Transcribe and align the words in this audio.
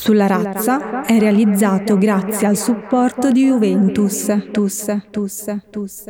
sulla 0.00 0.26
razza 0.26 1.04
è 1.04 1.18
realizzato 1.18 1.98
grazie 1.98 2.46
al 2.46 2.56
supporto 2.56 3.30
di 3.30 3.44
Juventus. 3.44 4.34
Tus, 4.50 4.86
tus, 5.10 5.44
tus, 5.68 6.04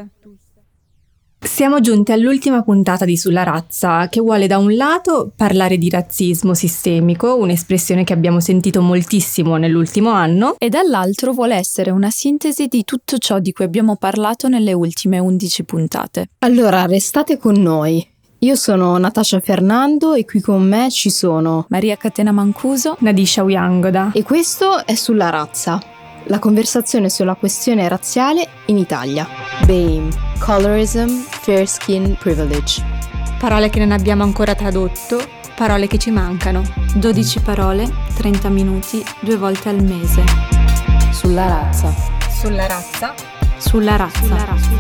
siamo 1.41 1.81
giunti 1.81 2.13
all'ultima 2.13 2.63
puntata 2.63 3.05
di 3.05 3.17
Sulla 3.17 3.43
razza, 3.43 4.09
che 4.09 4.21
vuole 4.21 4.47
da 4.47 4.59
un 4.59 4.77
lato 4.77 5.33
parlare 5.35 5.77
di 5.77 5.91
razzismo 5.91 6.55
sistemico, 6.55 7.37
un'espressione 7.37 8.05
che 8.05 8.13
abbiamo 8.13 8.39
sentito 8.39 8.81
moltissimo 8.81 9.57
nell'ultimo 9.57 10.11
anno, 10.11 10.55
e 10.57 10.69
dall'altro 10.69 11.33
vuole 11.33 11.57
essere 11.57 11.91
una 11.91 12.11
sintesi 12.11 12.69
di 12.69 12.85
tutto 12.85 13.19
ciò 13.19 13.41
di 13.41 13.51
cui 13.51 13.65
abbiamo 13.65 13.97
parlato 13.97 14.47
nelle 14.47 14.73
ultime 14.73 15.19
11 15.19 15.65
puntate. 15.65 16.29
Allora, 16.39 16.87
restate 16.87 17.39
con 17.39 17.55
noi. 17.55 18.07
Io 18.43 18.55
sono 18.55 18.97
Natascia 18.97 19.39
Fernando 19.39 20.15
e 20.15 20.25
qui 20.25 20.41
con 20.41 20.67
me 20.67 20.91
ci 20.91 21.11
sono 21.11 21.67
Maria 21.69 21.99
Catena 21.99 22.33
Mancuso, 22.33 22.97
Nadisha 23.01 23.43
Uyangoda 23.43 24.13
e 24.15 24.23
questo 24.23 24.87
è 24.87 24.95
Sulla 24.95 25.29
razza, 25.29 25.79
la 26.25 26.39
conversazione 26.39 27.11
sulla 27.11 27.35
questione 27.35 27.87
razziale 27.87 28.49
in 28.67 28.79
Italia. 28.79 29.29
BAME, 29.67 30.09
Colorism, 30.39 31.09
Fair 31.29 31.69
Skin 31.69 32.17
Privilege. 32.19 32.83
Parole 33.39 33.69
che 33.69 33.79
non 33.79 33.93
abbiamo 33.93 34.23
ancora 34.23 34.55
tradotto, 34.55 35.21
parole 35.55 35.87
che 35.87 35.99
ci 35.99 36.11
mancano. 36.11 36.63
12 36.95 37.41
parole, 37.41 37.93
30 38.15 38.49
minuti, 38.49 39.05
due 39.21 39.37
volte 39.37 39.69
al 39.69 39.85
mese. 39.85 40.25
Sulla 41.13 41.47
razza. 41.47 41.95
Sulla 42.31 42.67
razza. 42.67 43.13
Sulla 43.59 43.97
razza. 43.97 44.23
Sulla 44.23 44.45
razza. 44.45 44.80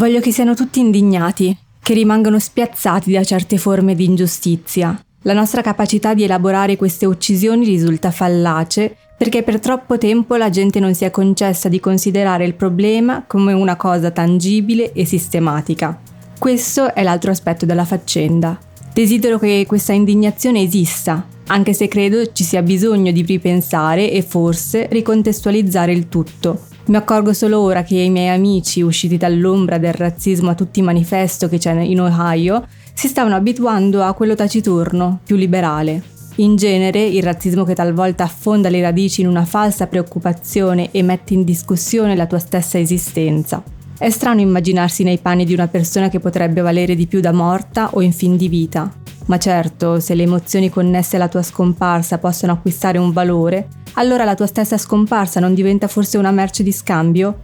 Voglio 0.00 0.20
che 0.20 0.32
siano 0.32 0.54
tutti 0.54 0.80
indignati, 0.80 1.54
che 1.78 1.92
rimangano 1.92 2.38
spiazzati 2.38 3.12
da 3.12 3.22
certe 3.22 3.58
forme 3.58 3.94
di 3.94 4.06
ingiustizia. 4.06 4.98
La 5.24 5.34
nostra 5.34 5.60
capacità 5.60 6.14
di 6.14 6.22
elaborare 6.22 6.76
queste 6.76 7.04
uccisioni 7.04 7.66
risulta 7.66 8.10
fallace 8.10 8.96
perché 9.18 9.42
per 9.42 9.60
troppo 9.60 9.98
tempo 9.98 10.36
la 10.36 10.48
gente 10.48 10.80
non 10.80 10.94
si 10.94 11.04
è 11.04 11.10
concessa 11.10 11.68
di 11.68 11.80
considerare 11.80 12.46
il 12.46 12.54
problema 12.54 13.24
come 13.26 13.52
una 13.52 13.76
cosa 13.76 14.10
tangibile 14.10 14.92
e 14.94 15.04
sistematica. 15.04 16.00
Questo 16.38 16.94
è 16.94 17.02
l'altro 17.02 17.30
aspetto 17.30 17.66
della 17.66 17.84
faccenda. 17.84 18.58
Desidero 18.94 19.38
che 19.38 19.66
questa 19.68 19.92
indignazione 19.92 20.62
esista, 20.62 21.26
anche 21.48 21.74
se 21.74 21.88
credo 21.88 22.32
ci 22.32 22.42
sia 22.42 22.62
bisogno 22.62 23.12
di 23.12 23.20
ripensare 23.20 24.10
e 24.10 24.22
forse 24.22 24.88
ricontestualizzare 24.90 25.92
il 25.92 26.08
tutto, 26.08 26.68
mi 26.90 26.96
accorgo 26.96 27.32
solo 27.32 27.60
ora 27.60 27.84
che 27.84 27.94
i 27.94 28.10
miei 28.10 28.30
amici, 28.30 28.82
usciti 28.82 29.16
dall'ombra 29.16 29.78
del 29.78 29.92
razzismo 29.92 30.50
a 30.50 30.56
tutti 30.56 30.80
i 30.80 30.82
manifesto 30.82 31.48
che 31.48 31.56
c'è 31.56 31.72
in 31.80 32.00
Ohio, 32.00 32.66
si 32.92 33.06
stavano 33.06 33.36
abituando 33.36 34.02
a 34.02 34.12
quello 34.12 34.34
taciturno, 34.34 35.20
più 35.24 35.36
liberale. 35.36 36.02
In 36.36 36.56
genere, 36.56 37.00
il 37.04 37.22
razzismo 37.22 37.62
che 37.62 37.74
talvolta 37.74 38.24
affonda 38.24 38.68
le 38.68 38.80
radici 38.80 39.20
in 39.20 39.28
una 39.28 39.44
falsa 39.44 39.86
preoccupazione 39.86 40.88
e 40.90 41.04
mette 41.04 41.32
in 41.32 41.44
discussione 41.44 42.16
la 42.16 42.26
tua 42.26 42.40
stessa 42.40 42.76
esistenza. 42.76 43.62
È 43.96 44.10
strano 44.10 44.40
immaginarsi 44.40 45.04
nei 45.04 45.18
panni 45.18 45.44
di 45.44 45.54
una 45.54 45.68
persona 45.68 46.08
che 46.08 46.18
potrebbe 46.18 46.60
valere 46.60 46.96
di 46.96 47.06
più 47.06 47.20
da 47.20 47.30
morta 47.30 47.90
o 47.92 48.00
in 48.00 48.12
fin 48.12 48.36
di 48.36 48.48
vita. 48.48 48.92
Ma 49.30 49.38
certo, 49.38 50.00
se 50.00 50.16
le 50.16 50.24
emozioni 50.24 50.70
connesse 50.70 51.14
alla 51.14 51.28
tua 51.28 51.42
scomparsa 51.42 52.18
possono 52.18 52.50
acquistare 52.50 52.98
un 52.98 53.12
valore, 53.12 53.68
allora 53.92 54.24
la 54.24 54.34
tua 54.34 54.48
stessa 54.48 54.76
scomparsa 54.76 55.38
non 55.38 55.54
diventa 55.54 55.86
forse 55.86 56.18
una 56.18 56.32
merce 56.32 56.64
di 56.64 56.72
scambio? 56.72 57.42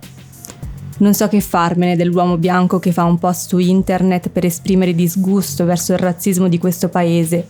Non 0.98 1.14
so 1.14 1.28
che 1.28 1.40
farmene 1.40 1.94
dell'uomo 1.94 2.38
bianco 2.38 2.80
che 2.80 2.90
fa 2.90 3.04
un 3.04 3.18
post 3.18 3.50
su 3.50 3.58
internet 3.58 4.30
per 4.30 4.44
esprimere 4.44 4.96
disgusto 4.96 5.64
verso 5.64 5.92
il 5.92 6.00
razzismo 6.00 6.48
di 6.48 6.58
questo 6.58 6.88
paese, 6.88 7.46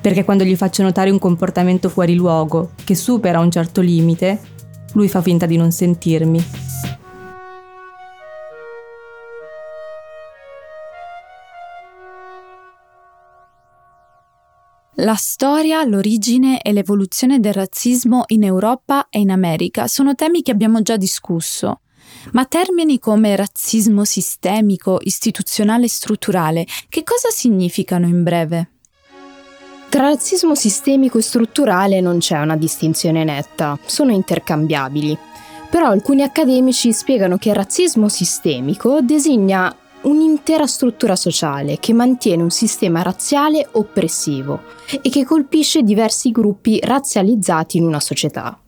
perché 0.00 0.22
quando 0.22 0.44
gli 0.44 0.54
faccio 0.54 0.84
notare 0.84 1.10
un 1.10 1.18
comportamento 1.18 1.88
fuori 1.88 2.14
luogo, 2.14 2.70
che 2.84 2.94
supera 2.94 3.40
un 3.40 3.50
certo 3.50 3.80
limite, 3.80 4.38
lui 4.92 5.08
fa 5.08 5.20
finta 5.22 5.44
di 5.44 5.56
non 5.56 5.72
sentirmi. 5.72 6.44
La 15.02 15.16
storia, 15.16 15.82
l'origine 15.82 16.60
e 16.60 16.72
l'evoluzione 16.72 17.40
del 17.40 17.54
razzismo 17.54 18.22
in 18.28 18.44
Europa 18.44 19.08
e 19.10 19.18
in 19.18 19.32
America 19.32 19.88
sono 19.88 20.14
temi 20.14 20.42
che 20.42 20.52
abbiamo 20.52 20.80
già 20.80 20.96
discusso. 20.96 21.80
Ma 22.32 22.44
termini 22.44 23.00
come 23.00 23.34
razzismo 23.34 24.04
sistemico, 24.04 24.98
istituzionale 25.02 25.86
e 25.86 25.88
strutturale, 25.88 26.66
che 26.88 27.02
cosa 27.02 27.30
significano 27.30 28.06
in 28.06 28.22
breve? 28.22 28.70
Tra 29.88 30.02
razzismo 30.02 30.54
sistemico 30.54 31.18
e 31.18 31.22
strutturale 31.22 32.00
non 32.00 32.18
c'è 32.18 32.38
una 32.38 32.56
distinzione 32.56 33.24
netta, 33.24 33.76
sono 33.84 34.12
intercambiabili. 34.12 35.18
Però 35.68 35.88
alcuni 35.88 36.22
accademici 36.22 36.92
spiegano 36.92 37.38
che 37.38 37.48
il 37.48 37.56
razzismo 37.56 38.08
sistemico 38.08 39.00
designa 39.00 39.74
un'intera 40.02 40.66
struttura 40.66 41.16
sociale 41.16 41.78
che 41.78 41.92
mantiene 41.92 42.42
un 42.42 42.50
sistema 42.50 43.02
razziale 43.02 43.68
oppressivo 43.72 44.62
e 45.00 45.08
che 45.10 45.24
colpisce 45.24 45.82
diversi 45.82 46.30
gruppi 46.30 46.78
razzializzati 46.82 47.76
in 47.76 47.84
una 47.84 48.00
società. 48.00 48.58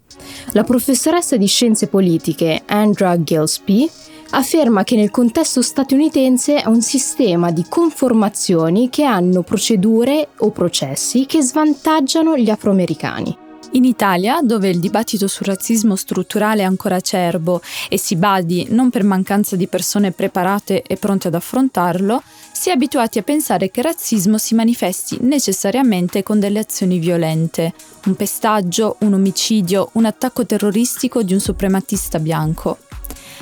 La 0.53 0.65
professoressa 0.65 1.37
di 1.37 1.47
scienze 1.47 1.89
politiche 1.89 2.63
Andra 2.67 3.21
Gillespie 3.23 3.89
afferma 4.31 4.85
che 4.85 4.97
nel 4.97 5.11
contesto 5.11 5.63
statunitense 5.63 6.63
è 6.63 6.67
un 6.67 6.83
sistema 6.83 7.51
di 7.51 7.65
conformazioni 7.69 8.89
che 8.89 9.05
hanno 9.05 9.43
procedure 9.43 10.29
o 10.39 10.51
processi 10.51 11.27
che 11.27 11.43
svantaggiano 11.43 12.37
gli 12.37 12.51
afroamericani. 12.51 13.44
In 13.75 13.85
Italia, 13.85 14.39
dove 14.41 14.69
il 14.69 14.79
dibattito 14.79 15.27
sul 15.27 15.47
razzismo 15.47 15.97
strutturale 15.97 16.61
è 16.61 16.65
ancora 16.65 16.95
acerbo 16.95 17.61
e 17.89 17.99
si 17.99 18.15
badi 18.15 18.69
non 18.71 18.89
per 18.89 19.03
mancanza 19.03 19.57
di 19.57 19.67
persone 19.67 20.13
preparate 20.13 20.83
e 20.83 20.97
pronte 20.97 21.27
ad 21.27 21.35
affrontarlo, 21.35 22.23
si 22.53 22.69
è 22.69 22.73
abituati 22.73 23.19
a 23.19 23.23
pensare 23.23 23.73
che 23.73 23.81
il 23.81 23.87
razzismo 23.87 24.39
si 24.39 24.55
manifesti 24.55 25.19
necessariamente 25.23 26.23
con 26.23 26.39
delle 26.39 26.61
azioni 26.61 27.01
violente, 27.01 27.75
un 28.05 28.15
pestaggio, 28.15 28.97
un 29.01 29.15
omicidio, 29.15 29.91
un 29.95 30.05
attacco 30.05 30.47
terroristico 30.47 31.25
di 31.25 31.33
un 31.33 31.41
suprematista 31.41 32.21
bianco. 32.21 32.79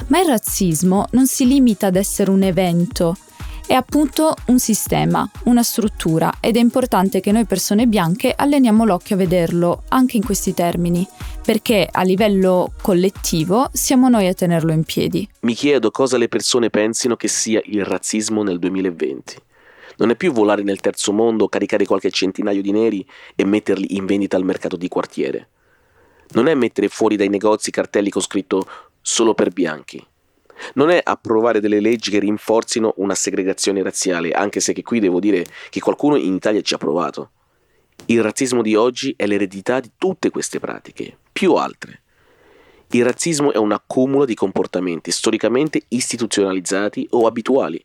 Ma 0.06 0.18
il 0.18 0.28
razzismo 0.28 1.08
non 1.10 1.26
si 1.26 1.46
limita 1.46 1.88
ad 1.88 1.96
essere 1.96 2.30
un 2.30 2.42
evento, 2.42 3.18
è 3.66 3.74
appunto 3.74 4.34
un 4.46 4.58
sistema, 4.58 5.28
una 5.44 5.62
struttura 5.62 6.34
ed 6.40 6.56
è 6.56 6.60
importante 6.60 7.20
che 7.20 7.32
noi 7.32 7.46
persone 7.46 7.86
bianche 7.86 8.34
alleniamo 8.36 8.84
l'occhio 8.84 9.14
a 9.14 9.18
vederlo 9.18 9.84
anche 9.88 10.16
in 10.16 10.24
questi 10.24 10.52
termini, 10.52 11.06
perché 11.44 11.88
a 11.90 12.02
livello 12.02 12.72
collettivo 12.82 13.70
siamo 13.72 14.08
noi 14.08 14.26
a 14.26 14.34
tenerlo 14.34 14.72
in 14.72 14.84
piedi. 14.84 15.28
Mi 15.40 15.54
chiedo 15.54 15.90
cosa 15.90 16.18
le 16.18 16.28
persone 16.28 16.70
pensino 16.70 17.16
che 17.16 17.28
sia 17.28 17.60
il 17.64 17.84
razzismo 17.84 18.42
nel 18.42 18.58
2020. 18.58 19.36
Non 19.98 20.10
è 20.10 20.16
più 20.16 20.32
volare 20.32 20.62
nel 20.62 20.80
terzo 20.80 21.12
mondo, 21.12 21.48
caricare 21.48 21.86
qualche 21.86 22.10
centinaio 22.10 22.62
di 22.62 22.72
neri 22.72 23.06
e 23.34 23.44
metterli 23.44 23.96
in 23.96 24.06
vendita 24.06 24.36
al 24.36 24.44
mercato 24.44 24.76
di 24.76 24.88
quartiere. 24.88 25.48
Non 26.30 26.48
è 26.48 26.54
mettere 26.54 26.88
fuori 26.88 27.16
dai 27.16 27.28
negozi 27.28 27.70
cartelli 27.70 28.10
con 28.10 28.22
scritto 28.22 28.66
solo 29.00 29.34
per 29.34 29.50
bianchi 29.50 30.04
non 30.74 30.90
è 30.90 31.00
approvare 31.02 31.60
delle 31.60 31.80
leggi 31.80 32.10
che 32.10 32.18
rinforzino 32.18 32.94
una 32.96 33.14
segregazione 33.14 33.82
razziale, 33.82 34.30
anche 34.32 34.60
se 34.60 34.80
qui 34.82 35.00
devo 35.00 35.20
dire 35.20 35.44
che 35.70 35.80
qualcuno 35.80 36.16
in 36.16 36.34
Italia 36.34 36.60
ci 36.60 36.74
ha 36.74 36.78
provato. 36.78 37.30
Il 38.06 38.22
razzismo 38.22 38.62
di 38.62 38.74
oggi 38.74 39.14
è 39.16 39.26
l'eredità 39.26 39.80
di 39.80 39.92
tutte 39.96 40.30
queste 40.30 40.58
pratiche, 40.58 41.16
più 41.32 41.54
altre. 41.54 42.00
Il 42.90 43.04
razzismo 43.04 43.52
è 43.52 43.56
un 43.56 43.72
accumulo 43.72 44.24
di 44.24 44.34
comportamenti 44.34 45.10
storicamente 45.10 45.82
istituzionalizzati 45.88 47.06
o 47.10 47.26
abituali, 47.26 47.82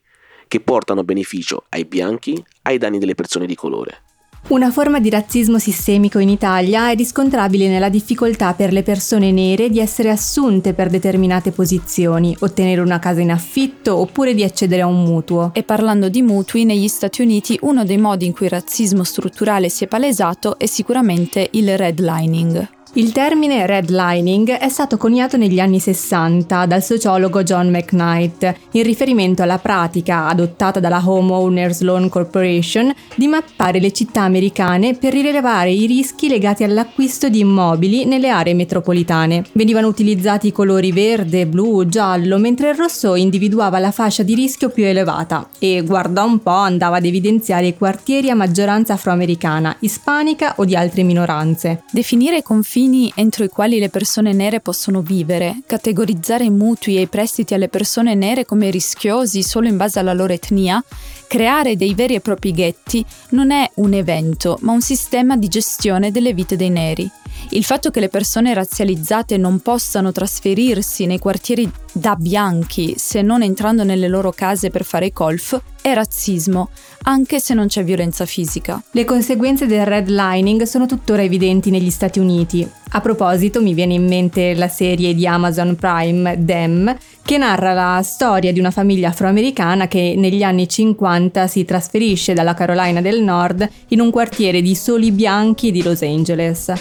che 0.48 0.59
portano 0.59 1.04
beneficio 1.04 1.66
ai 1.70 1.86
bianchi 1.86 2.44
ai 2.64 2.78
danni 2.78 3.00
delle 3.00 3.16
persone 3.16 3.46
di 3.46 3.56
colore. 3.56 4.02
Una 4.50 4.72
forma 4.72 5.02
di 5.02 5.09
razzismo 5.09 5.59
sistemico 5.59 6.20
in 6.20 6.29
Italia 6.29 6.90
è 6.90 6.96
riscontrabile 6.96 7.67
nella 7.67 7.90
difficoltà 7.90 8.53
per 8.53 8.72
le 8.72 8.82
persone 8.82 9.34
nere 9.34 9.70
di 9.70 9.82
essere 9.82 10.09
assunte 10.09 10.73
per 10.73 10.90
determinate 10.90 11.52
posizioni, 11.52 12.34
ottenere 12.40 12.79
una 12.79 12.97
casa 12.97 13.20
in 13.20 13.32
affitto 13.32 13.97
oppure 13.97 14.34
di 14.34 14.46
accedere 14.46 14.84
a 14.84 14.85
un 14.85 15.03
mutuo. 15.03 15.52
E 15.53 15.64
parlando 15.64 16.08
di 16.08 16.22
mutui, 16.22 16.64
negli 16.64 16.88
Stati 16.88 17.22
Uniti 17.22 17.59
uno 17.64 17.84
dei 17.84 17.97
modi 17.97 18.26
in 18.26 18.32
cui 18.32 18.46
il 18.46 18.53
razzismo 18.53 19.03
strutturale 19.03 19.67
si 19.67 19.84
è 19.84 19.88
palesato 19.88 20.58
è 20.58 20.66
sicuramente 20.66 21.49
il 21.52 21.78
redlining. 21.78 22.76
Il 22.97 23.11
termine 23.11 23.67
redlining 23.67 24.53
è 24.53 24.70
stato 24.70 24.97
coniato 24.97 25.38
negli 25.38 25.59
anni 25.59 25.79
60 25.79 26.66
dal 26.66 26.82
sociologo 26.82 27.44
John 27.44 27.70
McKnight 27.70 28.55
in 28.72 28.82
riferimento 28.82 29.44
alla 29.44 29.59
pratica 29.59 30.26
adottata 30.26 30.79
dalla 30.79 31.03
Home 31.05 31.32
Owners 31.32 31.82
Loan 31.82 32.09
Corporation 32.09 32.91
di 33.14 33.28
mappare 33.28 33.79
le 33.79 33.91
città 33.91 34.23
americane 34.23 34.96
per 34.96 35.14
rilevare 35.14 35.70
i 35.70 35.85
rischi 35.85 36.28
legati 36.28 36.64
all'acquisto 36.64 37.29
di 37.29 37.38
immobili 37.38 38.05
nelle 38.05 38.29
aree 38.29 38.55
metropolitane. 38.55 39.44
Venivano 39.52 39.85
utilizzati 39.85 40.47
i 40.47 40.52
colori 40.52 40.91
verde, 40.91 41.46
blu, 41.46 41.85
giallo, 41.85 42.40
mentre 42.40 42.70
il 42.70 42.78
rosso 42.78 43.14
individuava 43.14 43.78
la 43.78 43.91
fascia 43.91 44.23
di 44.23 44.34
rischio 44.34 44.70
più 44.70 44.85
elevata 44.85 45.49
e 45.59 45.84
guarda 45.85 46.23
un 46.23 46.40
po' 46.40 46.49
andava 46.49 46.97
ad 46.97 47.05
evidenziare 47.05 47.67
i 47.67 47.78
quartieri 47.78 48.32
a 48.32 48.35
maggioranza 48.35 48.94
afroamericana, 48.94 49.78
ispanica 49.82 50.55
o 50.58 50.66
di 50.66 50.76
altre 50.76 51.03
minoranze. 51.03 51.84
Definire 51.91 52.41
confini 52.41 52.85
confini 52.87 53.11
entro 53.16 53.43
i 53.43 53.49
quali 53.49 53.79
le 53.79 53.89
persone 53.89 54.31
nere 54.31 54.61
possono 54.61 55.01
vivere, 55.01 55.61
categorizzare 55.66 56.45
i 56.45 56.49
mutui 56.49 56.95
e 56.95 57.01
i 57.01 57.07
prestiti 57.07 57.53
alle 57.53 57.67
persone 57.67 58.16
nere 58.16 58.45
come 58.45 58.69
rischiosi 58.69 59.43
solo 59.43 59.67
in 59.67 59.75
base 59.75 59.99
alla 59.99 60.13
loro 60.13 60.31
etnia, 60.31 60.81
creare 61.28 61.75
dei 61.75 61.93
veri 61.93 62.16
e 62.16 62.22
propri 62.22 62.51
ghetti 62.51 63.05
non 63.31 63.51
è 63.51 63.69
un 63.75 63.93
evento, 63.93 64.57
ma 64.61 64.72
un 64.72 64.81
sistema 64.81 65.35
di 65.35 65.49
gestione 65.49 66.11
delle 66.11 66.34
vite 66.34 66.55
dei 66.55 66.69
neri. 66.69 67.11
Il 67.52 67.64
fatto 67.64 67.91
che 67.91 68.02
le 68.02 68.09
persone 68.09 68.53
razzializzate 68.53 69.38
non 69.38 69.59
possano 69.59 70.11
trasferirsi 70.11 71.05
nei 71.05 71.17
quartieri 71.17 71.70
da 71.94 72.16
bianchi 72.16 72.96
se 72.97 73.22
non 73.22 73.41
entrando 73.41 73.84
nelle 73.84 74.09
loro 74.09 74.32
case 74.32 74.70
per 74.70 74.84
fare 74.84 75.11
golf 75.11 75.59
è 75.82 75.94
razzismo, 75.94 76.70
anche 77.03 77.40
se 77.40 77.53
non 77.53 77.67
c'è 77.67 77.84
violenza 77.85 78.26
fisica. 78.26 78.84
Le 78.91 79.05
conseguenze 79.05 79.66
del 79.66 79.85
redlining 79.85 80.64
sono 80.64 80.85
tuttora 80.85 81.23
evidenti 81.23 81.70
negli 81.70 81.90
Stati 81.90 82.20
Uniti. 82.20 82.70
A 82.90 82.99
proposito, 82.99 83.61
mi 83.61 83.73
viene 83.73 83.94
in 83.94 84.05
mente 84.05 84.53
la 84.53 84.67
serie 84.67 85.14
di 85.14 85.26
Amazon 85.26 85.76
Prime 85.76 86.44
Dem, 86.44 86.94
che 87.28 87.38
narra 87.38 87.74
la 87.74 88.02
storia 88.03 88.53
di 88.53 88.59
una 88.62 88.72
famiglia 88.72 89.09
afroamericana 89.09 89.90
che 89.90 90.14
negli 90.16 90.44
anni 90.44 90.66
50 90.66 91.46
si 91.47 91.66
trasferisce 91.66 92.32
dalla 92.32 92.53
Carolina 92.53 93.02
del 93.02 93.22
Nord 93.22 93.70
in 93.90 94.00
un 94.00 94.12
quartiere 94.12 94.62
di 94.62 94.74
soli 94.76 95.12
bianchi 95.12 95.74
di 95.74 95.84
Los 95.84 96.03
Angeles. 96.03 96.72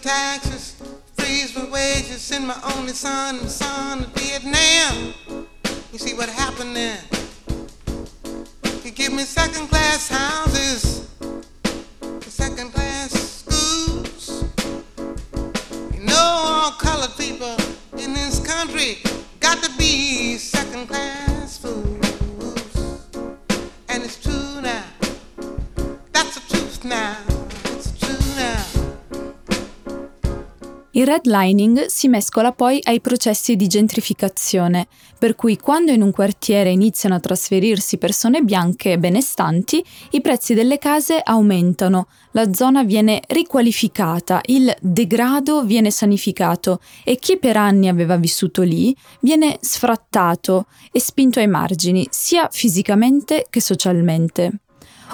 taxes, 0.00 0.76
freeze 1.16 1.56
my 1.56 1.64
wages, 1.70 2.20
send 2.20 2.46
my 2.46 2.54
only 2.76 2.92
son, 2.92 3.36
son 3.48 3.98
to 3.98 4.08
Vietnam. 4.20 5.12
You 5.92 5.98
see 5.98 6.14
what 6.14 6.28
happened 6.28 6.76
there? 6.76 7.00
He 8.84 8.92
give 8.92 9.12
me 9.12 9.22
second 9.22 9.66
class 9.68 10.08
houses, 10.08 11.07
colored 16.88 17.16
people 17.18 17.56
in 17.98 18.14
this 18.14 18.40
country. 18.40 18.96
Got 19.40 19.62
to 19.62 19.70
be 19.76 20.38
second 20.38 20.86
class 20.86 21.27
Il 30.98 31.06
redlining 31.06 31.86
si 31.86 32.08
mescola 32.08 32.50
poi 32.50 32.80
ai 32.82 33.00
processi 33.00 33.54
di 33.54 33.68
gentrificazione, 33.68 34.88
per 35.16 35.36
cui 35.36 35.56
quando 35.56 35.92
in 35.92 36.02
un 36.02 36.10
quartiere 36.10 36.70
iniziano 36.70 37.14
a 37.14 37.20
trasferirsi 37.20 37.98
persone 37.98 38.40
bianche 38.40 38.90
e 38.90 38.98
benestanti, 38.98 39.80
i 40.10 40.20
prezzi 40.20 40.54
delle 40.54 40.78
case 40.78 41.20
aumentano, 41.22 42.08
la 42.32 42.52
zona 42.52 42.82
viene 42.82 43.22
riqualificata, 43.28 44.40
il 44.46 44.74
degrado 44.80 45.62
viene 45.62 45.92
sanificato 45.92 46.80
e 47.04 47.14
chi 47.14 47.38
per 47.38 47.56
anni 47.56 47.86
aveva 47.86 48.16
vissuto 48.16 48.62
lì 48.62 48.92
viene 49.20 49.56
sfrattato 49.60 50.66
e 50.90 50.98
spinto 50.98 51.38
ai 51.38 51.46
margini, 51.46 52.08
sia 52.10 52.48
fisicamente 52.50 53.46
che 53.48 53.60
socialmente. 53.60 54.62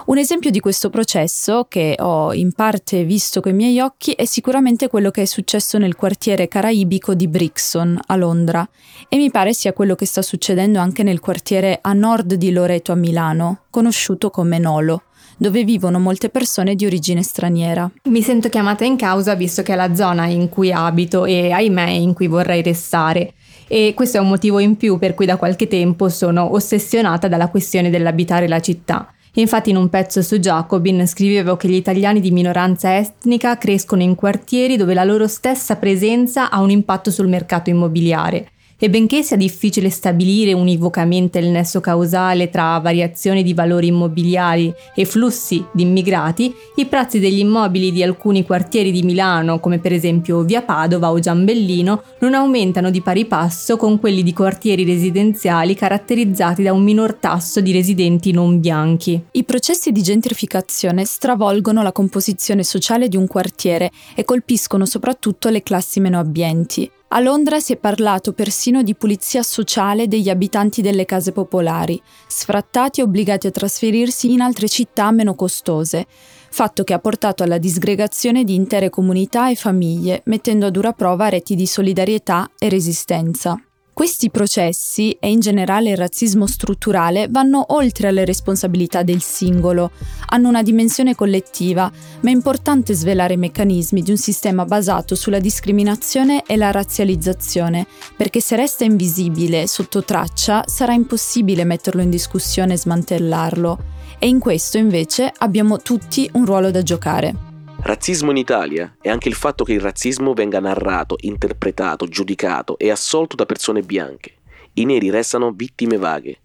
Un 0.06 0.18
esempio 0.18 0.50
di 0.50 0.60
questo 0.60 0.90
processo, 0.90 1.66
che 1.68 1.94
ho 1.98 2.34
in 2.34 2.52
parte 2.52 3.04
visto 3.04 3.40
coi 3.40 3.54
miei 3.54 3.80
occhi, 3.80 4.12
è 4.12 4.24
sicuramente 4.26 4.88
quello 4.88 5.10
che 5.10 5.22
è 5.22 5.24
successo 5.24 5.78
nel 5.78 5.94
quartiere 5.94 6.48
caraibico 6.48 7.14
di 7.14 7.26
Brixton, 7.26 7.98
a 8.06 8.16
Londra, 8.16 8.68
e 9.08 9.16
mi 9.16 9.30
pare 9.30 9.54
sia 9.54 9.72
quello 9.72 9.94
che 9.94 10.04
sta 10.04 10.20
succedendo 10.20 10.78
anche 10.78 11.02
nel 11.02 11.20
quartiere 11.20 11.78
a 11.80 11.92
nord 11.92 12.34
di 12.34 12.50
Loreto 12.50 12.92
a 12.92 12.96
Milano, 12.96 13.62
conosciuto 13.70 14.30
come 14.30 14.58
Nolo 14.58 15.02
dove 15.36 15.64
vivono 15.64 15.98
molte 15.98 16.28
persone 16.28 16.76
di 16.76 16.86
origine 16.86 17.22
straniera. 17.22 17.90
Mi 18.04 18.22
sento 18.22 18.48
chiamata 18.48 18.84
in 18.84 18.96
causa 18.96 19.34
visto 19.34 19.62
che 19.62 19.72
è 19.72 19.76
la 19.76 19.92
zona 19.92 20.26
in 20.26 20.48
cui 20.48 20.70
abito 20.70 21.24
e 21.24 21.50
ahimè 21.50 21.90
in 21.90 22.12
cui 22.12 22.28
vorrei 22.28 22.62
restare. 22.62 23.34
E 23.66 23.94
questo 23.96 24.18
è 24.18 24.20
un 24.20 24.28
motivo 24.28 24.60
in 24.60 24.76
più 24.76 24.96
per 24.96 25.14
cui 25.14 25.26
da 25.26 25.36
qualche 25.36 25.66
tempo 25.66 26.08
sono 26.08 26.54
ossessionata 26.54 27.26
dalla 27.26 27.48
questione 27.48 27.90
dell'abitare 27.90 28.46
la 28.46 28.60
città. 28.60 29.08
Infatti 29.36 29.70
in 29.70 29.76
un 29.76 29.88
pezzo 29.88 30.22
su 30.22 30.38
Jacobin 30.38 31.06
scrivevo 31.06 31.56
che 31.56 31.68
gli 31.68 31.74
italiani 31.74 32.20
di 32.20 32.30
minoranza 32.30 32.96
etnica 32.96 33.58
crescono 33.58 34.02
in 34.02 34.14
quartieri 34.14 34.76
dove 34.76 34.94
la 34.94 35.02
loro 35.02 35.26
stessa 35.26 35.74
presenza 35.74 36.50
ha 36.50 36.60
un 36.60 36.70
impatto 36.70 37.10
sul 37.10 37.26
mercato 37.26 37.68
immobiliare 37.68 38.50
e 38.84 38.90
benché 38.90 39.22
sia 39.22 39.38
difficile 39.38 39.88
stabilire 39.88 40.52
univocamente 40.52 41.38
il 41.38 41.48
nesso 41.48 41.80
causale 41.80 42.50
tra 42.50 42.78
variazioni 42.80 43.42
di 43.42 43.54
valori 43.54 43.86
immobiliari 43.86 44.70
e 44.94 45.06
flussi 45.06 45.64
di 45.72 45.84
immigrati, 45.84 46.54
i 46.76 46.84
prezzi 46.84 47.18
degli 47.18 47.38
immobili 47.38 47.92
di 47.92 48.02
alcuni 48.02 48.44
quartieri 48.44 48.92
di 48.92 49.02
Milano, 49.02 49.58
come 49.58 49.78
per 49.78 49.94
esempio 49.94 50.42
Via 50.42 50.60
Padova 50.60 51.10
o 51.10 51.18
Giambellino, 51.18 52.02
non 52.18 52.34
aumentano 52.34 52.90
di 52.90 53.00
pari 53.00 53.24
passo 53.24 53.78
con 53.78 53.98
quelli 53.98 54.22
di 54.22 54.34
quartieri 54.34 54.84
residenziali 54.84 55.74
caratterizzati 55.74 56.62
da 56.62 56.74
un 56.74 56.82
minor 56.82 57.14
tasso 57.14 57.62
di 57.62 57.72
residenti 57.72 58.32
non 58.32 58.60
bianchi. 58.60 59.18
I 59.30 59.44
processi 59.44 59.92
di 59.92 60.02
gentrificazione 60.02 61.06
stravolgono 61.06 61.82
la 61.82 61.92
composizione 61.92 62.62
sociale 62.62 63.08
di 63.08 63.16
un 63.16 63.28
quartiere 63.28 63.90
e 64.14 64.24
colpiscono 64.24 64.84
soprattutto 64.84 65.48
le 65.48 65.62
classi 65.62 66.00
meno 66.00 66.18
abbienti. 66.18 66.90
A 67.08 67.20
Londra 67.20 67.60
si 67.60 67.72
è 67.72 67.76
parlato 67.76 68.32
persino 68.32 68.82
di 68.82 68.94
pulizia 68.96 69.42
sociale 69.42 70.08
degli 70.08 70.28
abitanti 70.28 70.82
delle 70.82 71.04
case 71.04 71.30
popolari, 71.30 72.00
sfrattati 72.26 73.00
e 73.00 73.04
obbligati 73.04 73.46
a 73.46 73.50
trasferirsi 73.52 74.32
in 74.32 74.40
altre 74.40 74.68
città 74.68 75.12
meno 75.12 75.34
costose, 75.34 76.06
fatto 76.08 76.82
che 76.82 76.92
ha 76.92 76.98
portato 76.98 77.44
alla 77.44 77.58
disgregazione 77.58 78.42
di 78.42 78.54
intere 78.54 78.90
comunità 78.90 79.48
e 79.48 79.54
famiglie, 79.54 80.22
mettendo 80.24 80.66
a 80.66 80.70
dura 80.70 80.92
prova 80.92 81.28
reti 81.28 81.54
di 81.54 81.66
solidarietà 81.66 82.50
e 82.58 82.68
resistenza. 82.68 83.60
Questi 83.94 84.28
processi 84.28 85.16
e 85.20 85.30
in 85.30 85.38
generale 85.38 85.90
il 85.90 85.96
razzismo 85.96 86.48
strutturale 86.48 87.28
vanno 87.30 87.64
oltre 87.68 88.08
alle 88.08 88.24
responsabilità 88.24 89.04
del 89.04 89.22
singolo, 89.22 89.92
hanno 90.30 90.48
una 90.48 90.64
dimensione 90.64 91.14
collettiva, 91.14 91.88
ma 92.22 92.28
è 92.28 92.32
importante 92.32 92.92
svelare 92.92 93.34
i 93.34 93.36
meccanismi 93.36 94.02
di 94.02 94.10
un 94.10 94.16
sistema 94.16 94.64
basato 94.64 95.14
sulla 95.14 95.38
discriminazione 95.38 96.42
e 96.44 96.56
la 96.56 96.72
razzializzazione, 96.72 97.86
perché 98.16 98.40
se 98.40 98.56
resta 98.56 98.82
invisibile, 98.82 99.68
sotto 99.68 100.02
traccia, 100.02 100.64
sarà 100.66 100.92
impossibile 100.92 101.62
metterlo 101.62 102.02
in 102.02 102.10
discussione 102.10 102.72
e 102.72 102.78
smantellarlo. 102.78 103.78
E 104.18 104.26
in 104.26 104.40
questo 104.40 104.76
invece 104.76 105.32
abbiamo 105.38 105.78
tutti 105.78 106.28
un 106.32 106.44
ruolo 106.44 106.72
da 106.72 106.82
giocare. 106.82 107.53
Razzismo 107.86 108.30
in 108.30 108.38
Italia 108.38 108.96
è 108.98 109.10
anche 109.10 109.28
il 109.28 109.34
fatto 109.34 109.62
che 109.62 109.74
il 109.74 109.80
razzismo 109.80 110.32
venga 110.32 110.58
narrato, 110.58 111.16
interpretato, 111.20 112.06
giudicato 112.06 112.78
e 112.78 112.90
assolto 112.90 113.36
da 113.36 113.44
persone 113.44 113.82
bianche. 113.82 114.36
I 114.72 114.86
neri 114.86 115.10
restano 115.10 115.52
vittime 115.54 115.98
vaghe, 115.98 116.38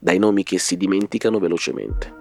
dai 0.00 0.18
nomi 0.18 0.42
che 0.42 0.58
si 0.58 0.76
dimenticano 0.76 1.38
velocemente. 1.38 2.12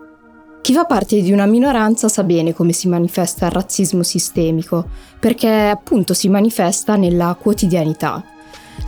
Chi 0.62 0.72
fa 0.72 0.86
parte 0.86 1.20
di 1.20 1.32
una 1.32 1.48
minoranza 1.48 2.08
sa 2.10 2.22
bene 2.22 2.54
come 2.54 2.72
si 2.72 2.88
manifesta 2.88 3.48
il 3.48 3.54
razzismo 3.54 4.04
sistemico, 4.04 4.88
perché 5.20 5.50
appunto 5.50 6.14
si 6.14 6.30
manifesta 6.30 6.96
nella 6.96 7.36
quotidianità. 7.42 8.24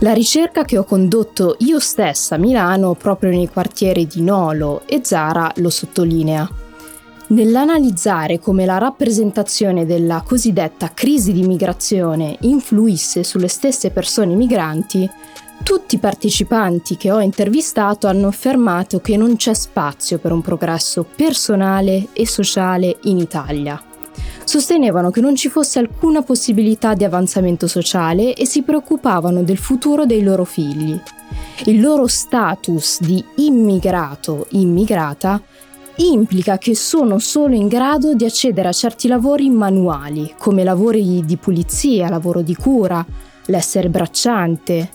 La 0.02 0.14
ricerca 0.14 0.64
che 0.64 0.78
ho 0.78 0.84
condotto 0.84 1.56
io 1.62 1.80
stessa 1.80 2.36
a 2.36 2.38
Milano, 2.38 2.94
proprio 2.94 3.32
nei 3.32 3.50
quartieri 3.50 4.06
di 4.06 4.22
Nolo 4.22 4.84
e 4.86 5.00
Zara, 5.04 5.52
lo 5.56 5.72
sottolinea. 5.72 6.70
Nell'analizzare 7.32 8.40
come 8.40 8.66
la 8.66 8.78
rappresentazione 8.78 9.86
della 9.86 10.22
cosiddetta 10.22 10.92
crisi 10.94 11.32
di 11.32 11.44
migrazione 11.44 12.36
influisse 12.42 13.24
sulle 13.24 13.48
stesse 13.48 13.90
persone 13.90 14.36
migranti, 14.36 15.10
tutti 15.64 15.96
i 15.96 16.00
partecipanti 16.00 16.98
che 16.98 17.10
ho 17.10 17.22
intervistato 17.22 18.08
hanno 18.08 18.28
affermato 18.28 19.00
che 19.00 19.16
non 19.16 19.38
c'è 19.38 19.54
spazio 19.54 20.18
per 20.18 20.34
un 20.34 20.42
progresso 20.42 21.06
personale 21.06 22.08
e 22.12 22.28
sociale 22.28 22.98
in 23.04 23.20
Italia. 23.20 23.82
Sostenevano 24.44 25.10
che 25.10 25.22
non 25.22 25.38
ci 25.38 25.48
fosse 25.48 25.80
alcuna 25.80 26.24
possibilità 26.24 26.96
di 26.96 27.06
avanzamento 27.06 27.66
sociale 27.66 28.34
e 28.34 28.46
si 28.46 28.62
preoccupavano 28.64 29.42
del 29.42 29.58
futuro 29.58 30.06
dei 30.06 30.22
loro 30.22 30.44
figli. 30.44 31.00
Il 31.64 31.80
loro 31.80 32.08
status 32.08 33.00
di 33.00 33.24
immigrato, 33.36 34.48
immigrata, 34.50 35.42
implica 35.98 36.58
che 36.58 36.76
sono 36.76 37.20
solo 37.20 37.56
in 37.56 37.68
grado 37.68 38.14
di 38.14 38.26
accedere 38.26 38.68
a 38.68 38.74
certi 38.74 39.08
lavori 39.08 39.50
manuali, 39.50 40.34
come 40.38 40.64
lavori 40.64 41.24
di 41.26 41.38
pulizia, 41.38 42.10
lavoro 42.10 42.42
di 42.42 42.56
cura, 42.56 43.06
l'essere 43.46 43.90
bracciante 43.90 44.90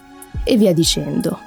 e 0.45 0.57
via 0.57 0.73
dicendo. 0.73 1.39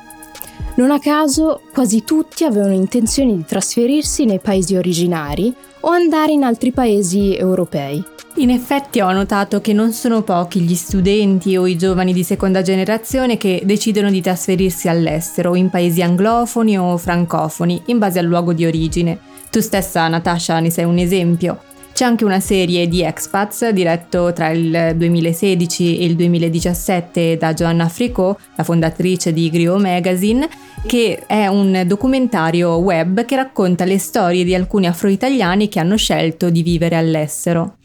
Non 0.76 0.92
a 0.92 1.00
caso, 1.00 1.62
quasi 1.74 2.04
tutti 2.04 2.46
avevano 2.46 2.74
intenzione 2.74 3.36
di 3.36 3.44
trasferirsi 3.46 4.26
nei 4.26 4.40
paesi 4.40 4.76
originari 4.76 5.54
o 5.82 5.90
andare 5.90 6.32
in 6.32 6.44
altri 6.44 6.72
paesi 6.72 7.36
europei. 7.36 8.04
In 8.36 8.52
effetti 8.52 9.02
ho 9.02 9.12
notato 9.12 9.60
che 9.60 9.74
non 9.74 9.92
sono 9.92 10.22
pochi 10.22 10.62
gli 10.62 10.76
studenti 10.76 11.58
o 11.58 11.68
i 11.68 11.78
giovani 11.78 12.14
di 12.14 12.24
seconda 12.24 12.62
generazione 12.62 13.38
che 13.38 13.64
decidono 13.66 14.10
di 14.10 14.22
trasferirsi 14.22 14.88
all'estero, 14.88 15.56
in 15.56 15.70
paesi 15.70 16.02
anglofoni 16.02 16.78
o 16.78 16.96
francofoni, 16.96 17.82
in 17.88 17.98
base 17.98 18.20
al 18.20 18.26
luogo 18.26 18.54
di 18.54 18.66
origine. 18.66 19.20
Tu 19.52 19.62
stessa, 19.62 20.08
Natasha, 20.08 20.60
ne 20.60 20.70
sei 20.70 20.86
un 20.86 20.98
esempio. 20.98 21.62
C'è 21.92 22.06
anche 22.06 22.24
una 22.24 22.40
serie 22.40 22.88
di 22.88 23.04
expats 23.04 23.68
diretto 23.70 24.32
tra 24.32 24.52
il 24.52 24.94
2016 24.96 26.00
e 26.00 26.06
il 26.06 26.16
2017 26.16 27.36
da 27.36 27.54
Joanna 27.54 27.90
Fricot, 27.90 28.40
la 28.56 28.64
fondatrice 28.64 29.34
di 29.34 29.50
Griot 29.50 29.82
Magazine, 29.82 30.48
che 30.86 31.24
è 31.26 31.48
un 31.48 31.84
documentario 31.86 32.76
web 32.76 33.26
che 33.26 33.36
racconta 33.36 33.86
le 33.86 33.98
storie 33.98 34.44
di 34.44 34.54
alcuni 34.54 34.88
afro-italiani 34.88 35.68
che 35.68 35.80
hanno 35.80 35.98
scelto 35.98 36.50
di 36.50 36.64
vivere 36.64 36.96
all'estero. 36.96 37.78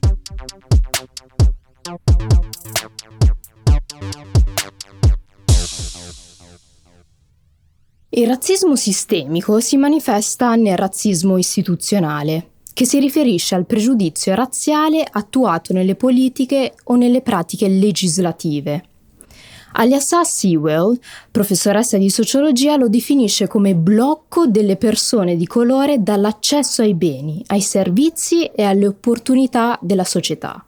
Il 8.17 8.29
razzismo 8.29 8.77
sistemico 8.77 9.59
si 9.59 9.77
manifesta 9.77 10.55
nel 10.55 10.77
razzismo 10.77 11.37
istituzionale, 11.37 12.51
che 12.73 12.85
si 12.85 13.01
riferisce 13.01 13.57
al 13.57 13.67
pregiudizio 13.67 14.37
razziale 14.37 15.05
attuato 15.05 15.73
nelle 15.73 15.97
politiche 15.97 16.75
o 16.85 16.95
nelle 16.95 17.23
pratiche 17.23 17.67
legislative. 17.67 18.85
Aliassa 19.73 20.23
Sewell, 20.23 20.97
professoressa 21.29 21.99
di 21.99 22.09
sociologia, 22.09 22.77
lo 22.77 22.89
definisce 22.89 23.49
come 23.49 23.75
blocco 23.75 24.47
delle 24.47 24.77
persone 24.77 25.35
di 25.35 25.49
colore 25.49 26.01
dall'accesso 26.01 26.83
ai 26.83 26.95
beni, 26.95 27.43
ai 27.49 27.63
servizi 27.63 28.45
e 28.45 28.63
alle 28.63 28.87
opportunità 28.87 29.77
della 29.83 30.05
società. 30.05 30.65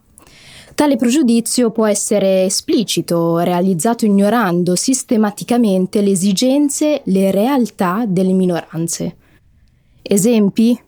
Tale 0.76 0.96
pregiudizio 0.96 1.70
può 1.70 1.86
essere 1.86 2.44
esplicito, 2.44 3.38
realizzato 3.38 4.04
ignorando 4.04 4.76
sistematicamente 4.76 6.02
le 6.02 6.10
esigenze, 6.10 7.00
le 7.06 7.30
realtà 7.30 8.04
delle 8.06 8.34
minoranze. 8.34 9.16
Esempi? 10.02 10.78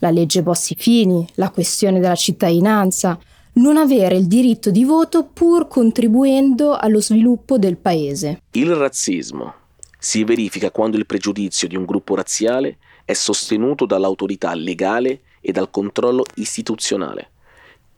La 0.00 0.10
legge 0.10 0.42
Bossi-Fini, 0.42 1.28
la 1.34 1.50
questione 1.50 2.00
della 2.00 2.16
cittadinanza, 2.16 3.20
non 3.52 3.76
avere 3.76 4.16
il 4.16 4.26
diritto 4.26 4.72
di 4.72 4.82
voto 4.82 5.28
pur 5.32 5.68
contribuendo 5.68 6.74
allo 6.74 7.00
sviluppo 7.00 7.56
del 7.56 7.76
paese. 7.76 8.42
Il 8.50 8.74
razzismo 8.74 9.54
si 9.96 10.24
verifica 10.24 10.72
quando 10.72 10.96
il 10.96 11.06
pregiudizio 11.06 11.68
di 11.68 11.76
un 11.76 11.84
gruppo 11.84 12.16
razziale 12.16 12.78
è 13.04 13.12
sostenuto 13.12 13.86
dall'autorità 13.86 14.52
legale 14.54 15.20
e 15.40 15.52
dal 15.52 15.70
controllo 15.70 16.24
istituzionale. 16.34 17.30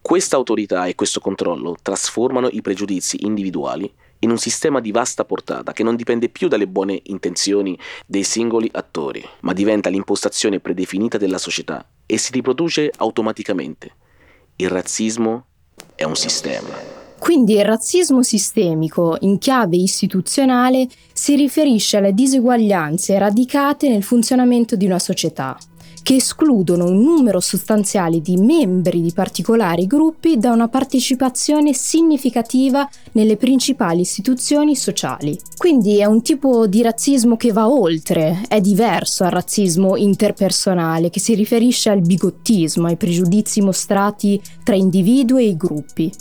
Questa 0.09 0.37
autorità 0.37 0.87
e 0.87 0.95
questo 0.95 1.21
controllo 1.21 1.77
trasformano 1.83 2.49
i 2.51 2.63
pregiudizi 2.63 3.27
individuali 3.27 3.93
in 4.21 4.31
un 4.31 4.39
sistema 4.39 4.81
di 4.81 4.91
vasta 4.91 5.27
portata 5.27 5.75
che 5.75 5.83
non 5.83 5.97
dipende 5.97 6.31
più 6.31 6.49
dalle 6.49 6.67
buone 6.67 6.99
intenzioni 7.05 7.79
dei 8.07 8.23
singoli 8.23 8.71
attori, 8.73 9.23
ma 9.41 9.53
diventa 9.53 9.91
l'impostazione 9.91 10.61
predefinita 10.61 11.19
della 11.19 11.37
società 11.37 11.87
e 12.07 12.17
si 12.17 12.33
riproduce 12.33 12.91
automaticamente. 12.97 13.91
Il 14.57 14.71
razzismo 14.71 15.45
è 15.95 16.05
un 16.05 16.17
sistema. 16.17 16.71
Quindi 17.19 17.57
il 17.57 17.67
razzismo 17.67 18.23
sistemico 18.23 19.19
in 19.21 19.37
chiave 19.37 19.77
istituzionale 19.77 20.89
si 21.13 21.37
riferisce 21.37 21.99
alle 21.99 22.15
diseguaglianze 22.15 23.19
radicate 23.19 23.91
nel 23.91 24.03
funzionamento 24.03 24.75
di 24.75 24.87
una 24.87 24.99
società, 24.99 25.59
che 26.03 26.17
escludono 26.17 26.85
un 26.87 27.03
numero 27.03 27.41
sostanziale 27.41 28.21
di 28.21 28.37
membri 28.37 29.01
di 29.01 29.13
particolari 29.13 29.87
gruppi 29.87 30.39
da 30.39 30.53
una 30.53 30.69
partecipazione 30.69 31.73
significativa 31.73 32.89
nelle 33.13 33.37
principali 33.37 34.01
istituzioni 34.01 34.77
sociali. 34.77 35.39
Quindi 35.57 35.99
è 35.99 36.05
un 36.05 36.23
tipo 36.23 36.67
di 36.67 36.83
razzismo 36.83 37.37
che 37.37 37.53
va 37.53 37.69
oltre, 37.69 38.43
è 38.49 38.61
diverso 38.61 39.25
dal 39.25 39.33
razzismo 39.33 39.97
interpersonale 39.97 41.11
che 41.11 41.21
si 41.21 41.35
riferisce 41.35 41.91
al 41.91 42.01
bigottismo, 42.01 42.87
ai 42.87 42.97
pregiudizi 42.97 43.61
mostrati 43.61 44.41
tra 44.63 44.75
individui 44.75 45.49
e 45.49 45.57
gruppi. 45.57 46.13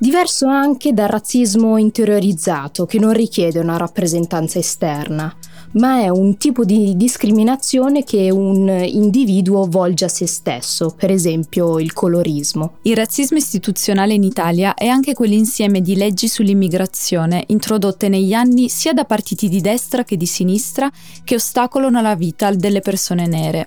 Diverso 0.00 0.46
anche 0.46 0.92
dal 0.92 1.08
razzismo 1.08 1.76
interiorizzato 1.76 2.86
che 2.86 3.00
non 3.00 3.12
richiede 3.12 3.58
una 3.58 3.76
rappresentanza 3.76 4.60
esterna, 4.60 5.36
ma 5.72 6.00
è 6.00 6.08
un 6.08 6.36
tipo 6.36 6.64
di 6.64 6.96
discriminazione 6.96 8.04
che 8.04 8.30
un 8.30 8.68
individuo 8.68 9.66
volge 9.66 10.06
a 10.06 10.08
se 10.08 10.26
stesso, 10.26 10.94
per 10.96 11.10
esempio 11.10 11.78
il 11.78 11.92
colorismo. 11.92 12.78
Il 12.82 12.96
razzismo 12.96 13.36
istituzionale 13.36 14.14
in 14.14 14.22
Italia 14.22 14.74
è 14.74 14.86
anche 14.86 15.14
quell'insieme 15.14 15.80
di 15.80 15.96
leggi 15.96 16.28
sull'immigrazione 16.28 17.44
introdotte 17.48 18.08
negli 18.08 18.32
anni 18.32 18.68
sia 18.68 18.92
da 18.92 19.04
partiti 19.04 19.48
di 19.48 19.60
destra 19.60 20.04
che 20.04 20.16
di 20.16 20.26
sinistra 20.26 20.90
che 21.24 21.34
ostacolano 21.34 22.00
la 22.00 22.14
vita 22.14 22.50
delle 22.52 22.80
persone 22.80 23.26
nere 23.26 23.66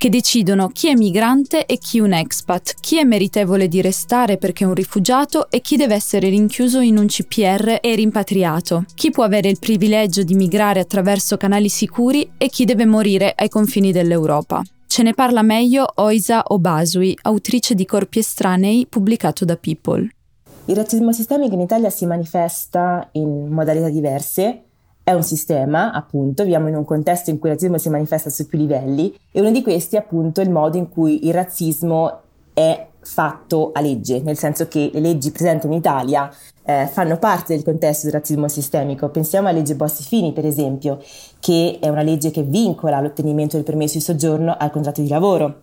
che 0.00 0.08
decidono 0.08 0.68
chi 0.68 0.88
è 0.88 0.94
migrante 0.94 1.66
e 1.66 1.76
chi 1.76 2.00
un 2.00 2.14
expat, 2.14 2.76
chi 2.80 2.98
è 2.98 3.04
meritevole 3.04 3.68
di 3.68 3.82
restare 3.82 4.38
perché 4.38 4.64
è 4.64 4.66
un 4.66 4.72
rifugiato 4.72 5.50
e 5.50 5.60
chi 5.60 5.76
deve 5.76 5.94
essere 5.94 6.30
rinchiuso 6.30 6.80
in 6.80 6.96
un 6.96 7.04
CPR 7.04 7.80
e 7.82 7.94
rimpatriato, 7.96 8.86
chi 8.94 9.10
può 9.10 9.24
avere 9.24 9.50
il 9.50 9.58
privilegio 9.58 10.22
di 10.22 10.32
migrare 10.32 10.80
attraverso 10.80 11.36
canali 11.36 11.68
sicuri 11.68 12.30
e 12.38 12.48
chi 12.48 12.64
deve 12.64 12.86
morire 12.86 13.34
ai 13.36 13.50
confini 13.50 13.92
dell'Europa. 13.92 14.62
Ce 14.86 15.02
ne 15.02 15.12
parla 15.12 15.42
meglio 15.42 15.86
Oisa 15.96 16.44
Obasui, 16.46 17.18
autrice 17.20 17.74
di 17.74 17.84
Corpi 17.84 18.20
estranei, 18.20 18.86
pubblicato 18.88 19.44
da 19.44 19.56
People. 19.56 20.08
Il 20.64 20.76
razzismo 20.76 21.12
sistemico 21.12 21.52
in 21.52 21.60
Italia 21.60 21.90
si 21.90 22.06
manifesta 22.06 23.06
in 23.12 23.48
modalità 23.50 23.90
diverse 23.90 24.62
è 25.10 25.14
un 25.14 25.22
sistema, 25.22 25.92
appunto, 25.92 26.42
viviamo 26.42 26.68
in 26.68 26.76
un 26.76 26.84
contesto 26.84 27.30
in 27.30 27.38
cui 27.38 27.48
il 27.48 27.54
razzismo 27.54 27.78
si 27.78 27.88
manifesta 27.90 28.30
su 28.30 28.46
più 28.46 28.58
livelli 28.58 29.14
e 29.30 29.40
uno 29.40 29.50
di 29.50 29.62
questi 29.62 29.96
è 29.96 29.98
appunto 29.98 30.40
il 30.40 30.50
modo 30.50 30.76
in 30.76 30.88
cui 30.88 31.26
il 31.26 31.34
razzismo 31.34 32.20
è 32.54 32.88
fatto 33.02 33.70
a 33.72 33.80
legge, 33.80 34.20
nel 34.20 34.36
senso 34.36 34.68
che 34.68 34.90
le 34.92 35.00
leggi 35.00 35.30
presenti 35.30 35.66
in 35.66 35.72
Italia 35.72 36.30
eh, 36.64 36.86
fanno 36.86 37.18
parte 37.18 37.54
del 37.54 37.64
contesto 37.64 38.06
del 38.06 38.14
razzismo 38.14 38.48
sistemico. 38.48 39.08
Pensiamo 39.08 39.48
alla 39.48 39.58
legge 39.58 39.74
Bossi-Fini, 39.74 40.32
per 40.32 40.46
esempio, 40.46 40.98
che 41.40 41.78
è 41.80 41.88
una 41.88 42.02
legge 42.02 42.30
che 42.30 42.42
vincola 42.42 43.00
l'ottenimento 43.00 43.56
del 43.56 43.64
permesso 43.64 43.98
di 43.98 44.04
soggiorno 44.04 44.54
al 44.58 44.70
contratto 44.70 45.00
di 45.00 45.08
lavoro, 45.08 45.62